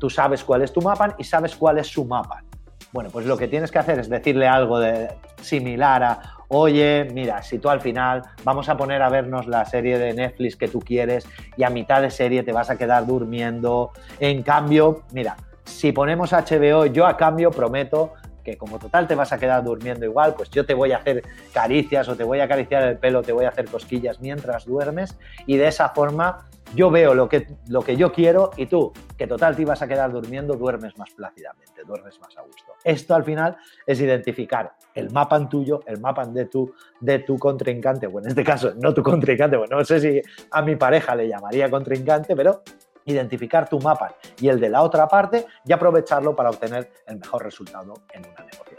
Tú 0.01 0.09
sabes 0.09 0.43
cuál 0.43 0.63
es 0.63 0.73
tu 0.73 0.81
mapa 0.81 1.13
y 1.19 1.23
sabes 1.23 1.55
cuál 1.55 1.77
es 1.77 1.85
su 1.85 2.05
mapa. 2.05 2.43
Bueno, 2.91 3.11
pues 3.11 3.27
lo 3.27 3.37
que 3.37 3.47
tienes 3.47 3.69
que 3.69 3.77
hacer 3.77 3.99
es 3.99 4.09
decirle 4.09 4.47
algo 4.47 4.79
de, 4.79 5.09
similar 5.41 6.03
a, 6.03 6.40
oye, 6.53 7.07
mira, 7.13 7.41
si 7.41 7.59
tú 7.59 7.69
al 7.69 7.79
final 7.79 8.23
vamos 8.43 8.67
a 8.67 8.75
poner 8.75 9.01
a 9.01 9.09
vernos 9.09 9.47
la 9.47 9.65
serie 9.65 9.97
de 9.97 10.13
Netflix 10.13 10.57
que 10.57 10.67
tú 10.67 10.79
quieres 10.79 11.25
y 11.55 11.63
a 11.63 11.69
mitad 11.69 12.01
de 12.01 12.11
serie 12.11 12.43
te 12.43 12.51
vas 12.51 12.69
a 12.69 12.77
quedar 12.77 13.05
durmiendo. 13.05 13.91
En 14.19 14.43
cambio, 14.43 15.03
mira, 15.13 15.37
si 15.63 15.93
ponemos 15.93 16.33
HBO, 16.33 16.87
yo 16.87 17.07
a 17.07 17.15
cambio 17.15 17.51
prometo 17.51 18.13
que 18.43 18.57
como 18.57 18.79
total 18.79 19.07
te 19.07 19.15
vas 19.15 19.31
a 19.31 19.37
quedar 19.37 19.63
durmiendo 19.63 20.05
igual, 20.05 20.33
pues 20.35 20.49
yo 20.49 20.65
te 20.65 20.73
voy 20.73 20.91
a 20.91 20.97
hacer 20.97 21.23
caricias 21.53 22.07
o 22.09 22.15
te 22.15 22.23
voy 22.23 22.39
a 22.39 22.45
acariciar 22.45 22.83
el 22.83 22.97
pelo, 22.97 23.21
te 23.21 23.31
voy 23.31 23.45
a 23.45 23.49
hacer 23.49 23.65
cosquillas 23.65 24.19
mientras 24.19 24.65
duermes 24.65 25.17
y 25.45 25.57
de 25.57 25.67
esa 25.67 25.89
forma 25.89 26.47
yo 26.75 26.89
veo 26.89 27.13
lo 27.13 27.27
que, 27.27 27.47
lo 27.67 27.81
que 27.81 27.97
yo 27.97 28.11
quiero 28.13 28.51
y 28.55 28.65
tú, 28.65 28.93
que 29.17 29.27
total 29.27 29.55
te 29.55 29.63
ibas 29.63 29.81
a 29.81 29.87
quedar 29.87 30.11
durmiendo, 30.11 30.55
duermes 30.55 30.97
más 30.97 31.09
plácidamente, 31.11 31.83
duermes 31.85 32.19
más 32.19 32.37
a 32.37 32.41
gusto. 32.41 32.73
Esto 32.83 33.13
al 33.13 33.23
final 33.23 33.57
es 33.85 33.99
identificar 33.99 34.73
el 34.93 35.09
mapa 35.09 35.49
tuyo, 35.49 35.81
el 35.85 35.99
mapa 35.99 36.25
de 36.25 36.45
tu, 36.45 36.73
de 36.99 37.19
tu 37.19 37.37
contrincante, 37.37 38.07
o 38.07 38.19
en 38.19 38.27
este 38.27 38.43
caso 38.43 38.73
no 38.75 38.93
tu 38.93 39.03
contrincante, 39.03 39.57
bueno, 39.57 39.77
no 39.77 39.85
sé 39.85 39.99
si 39.99 40.21
a 40.51 40.61
mi 40.61 40.75
pareja 40.75 41.15
le 41.15 41.27
llamaría 41.27 41.69
contrincante, 41.69 42.35
pero 42.35 42.63
identificar 43.05 43.67
tu 43.67 43.79
mapa 43.79 44.15
y 44.39 44.49
el 44.49 44.59
de 44.59 44.69
la 44.69 44.81
otra 44.81 45.07
parte 45.07 45.45
y 45.65 45.71
aprovecharlo 45.73 46.35
para 46.35 46.49
obtener 46.49 46.91
el 47.05 47.17
mejor 47.17 47.43
resultado 47.43 47.93
en 48.13 48.25
una 48.25 48.45
negociación. 48.45 48.70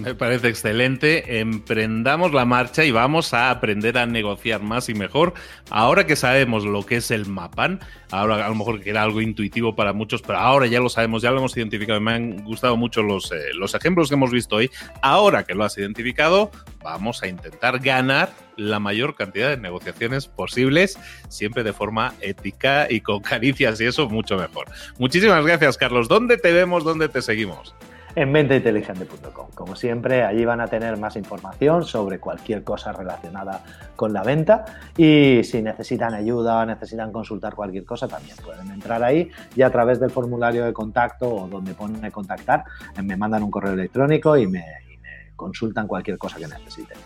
Me 0.00 0.14
parece 0.14 0.48
excelente. 0.48 1.40
Emprendamos 1.40 2.32
la 2.32 2.44
marcha 2.44 2.84
y 2.84 2.90
vamos 2.90 3.32
a 3.32 3.50
aprender 3.50 3.96
a 3.98 4.06
negociar 4.06 4.62
más 4.62 4.88
y 4.88 4.94
mejor. 4.94 5.34
Ahora 5.70 6.06
que 6.06 6.16
sabemos 6.16 6.64
lo 6.64 6.84
que 6.84 6.96
es 6.96 7.10
el 7.10 7.26
Mapan, 7.26 7.80
ahora 8.10 8.44
a 8.44 8.48
lo 8.48 8.54
mejor 8.54 8.80
que 8.80 8.90
era 8.90 9.02
algo 9.02 9.20
intuitivo 9.20 9.74
para 9.76 9.92
muchos, 9.92 10.22
pero 10.22 10.38
ahora 10.38 10.66
ya 10.66 10.80
lo 10.80 10.88
sabemos, 10.88 11.22
ya 11.22 11.30
lo 11.30 11.38
hemos 11.38 11.56
identificado. 11.56 12.00
Me 12.00 12.12
han 12.12 12.44
gustado 12.44 12.76
mucho 12.76 13.02
los, 13.02 13.30
eh, 13.32 13.52
los 13.54 13.74
ejemplos 13.74 14.08
que 14.08 14.14
hemos 14.14 14.30
visto 14.30 14.56
hoy. 14.56 14.70
Ahora 15.02 15.44
que 15.44 15.54
lo 15.54 15.64
has 15.64 15.78
identificado, 15.78 16.50
vamos 16.82 17.22
a 17.22 17.28
intentar 17.28 17.78
ganar 17.78 18.30
la 18.56 18.78
mayor 18.78 19.14
cantidad 19.14 19.50
de 19.50 19.56
negociaciones 19.56 20.26
posibles, 20.26 20.98
siempre 21.28 21.62
de 21.62 21.72
forma 21.72 22.14
ética 22.20 22.86
y 22.90 23.00
con 23.00 23.20
caricias 23.22 23.80
y 23.80 23.86
eso 23.86 24.08
mucho 24.08 24.36
mejor. 24.36 24.66
Muchísimas 24.98 25.44
gracias, 25.44 25.76
Carlos. 25.76 26.08
¿Dónde 26.08 26.36
te 26.36 26.52
vemos? 26.52 26.84
¿Dónde 26.84 27.08
te 27.08 27.22
seguimos? 27.22 27.74
En 28.14 28.32
menteinteligente.com. 28.32 29.48
Como 29.54 29.76
siempre, 29.76 30.22
allí 30.22 30.44
van 30.44 30.60
a 30.60 30.66
tener 30.66 30.96
más 30.96 31.16
información 31.16 31.84
sobre 31.84 32.18
cualquier 32.18 32.62
cosa 32.62 32.92
relacionada 32.92 33.62
con 33.96 34.12
la 34.12 34.22
venta 34.22 34.64
y 34.96 35.42
si 35.44 35.62
necesitan 35.62 36.14
ayuda 36.14 36.64
necesitan 36.66 37.12
consultar 37.12 37.54
cualquier 37.54 37.84
cosa, 37.84 38.08
también 38.08 38.36
pueden 38.36 38.70
entrar 38.70 39.02
ahí 39.02 39.30
y 39.54 39.62
a 39.62 39.70
través 39.70 40.00
del 40.00 40.10
formulario 40.10 40.64
de 40.64 40.72
contacto 40.72 41.28
o 41.28 41.48
donde 41.48 41.74
pone 41.74 42.10
contactar, 42.10 42.64
me 43.02 43.16
mandan 43.16 43.42
un 43.42 43.50
correo 43.50 43.72
electrónico 43.72 44.36
y 44.36 44.46
me, 44.46 44.64
y 44.92 44.96
me 44.98 45.32
consultan 45.36 45.86
cualquier 45.86 46.18
cosa 46.18 46.36
que 46.36 46.46
necesiten 46.46 46.98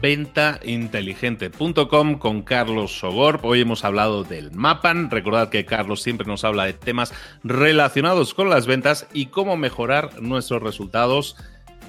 ventainteligente.com 0.00 2.18
con 2.18 2.42
Carlos 2.42 2.98
Sogor. 2.98 3.40
Hoy 3.42 3.60
hemos 3.60 3.84
hablado 3.84 4.24
del 4.24 4.50
Mapan. 4.52 5.10
Recordad 5.10 5.48
que 5.48 5.64
Carlos 5.64 6.02
siempre 6.02 6.26
nos 6.26 6.44
habla 6.44 6.64
de 6.64 6.72
temas 6.72 7.12
relacionados 7.42 8.34
con 8.34 8.50
las 8.50 8.66
ventas 8.66 9.06
y 9.12 9.26
cómo 9.26 9.56
mejorar 9.56 10.22
nuestros 10.22 10.62
resultados. 10.62 11.36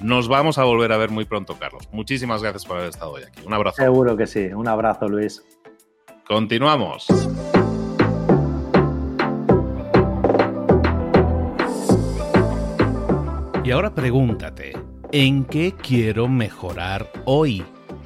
Nos 0.02 0.28
vamos 0.28 0.58
a 0.58 0.64
volver 0.64 0.92
a 0.92 0.98
ver 0.98 1.10
muy 1.10 1.24
pronto, 1.24 1.56
Carlos. 1.58 1.88
Muchísimas 1.90 2.42
gracias 2.42 2.66
por 2.66 2.76
haber 2.76 2.90
estado 2.90 3.12
hoy 3.12 3.22
aquí. 3.22 3.42
Un 3.46 3.54
abrazo. 3.54 3.82
Seguro 3.82 4.16
que 4.16 4.26
sí. 4.26 4.46
Un 4.46 4.68
abrazo, 4.68 5.08
Luis. 5.08 5.42
Continuamos. 6.26 7.06
Y 13.66 13.72
ahora 13.72 13.92
pregúntate, 13.92 14.74
¿en 15.10 15.44
qué 15.44 15.72
quiero 15.72 16.28
mejorar 16.28 17.10
hoy? 17.24 17.64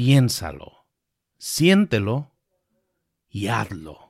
piénsalo, 0.00 0.86
siéntelo 1.36 2.32
y 3.28 3.48
hazlo. 3.48 4.09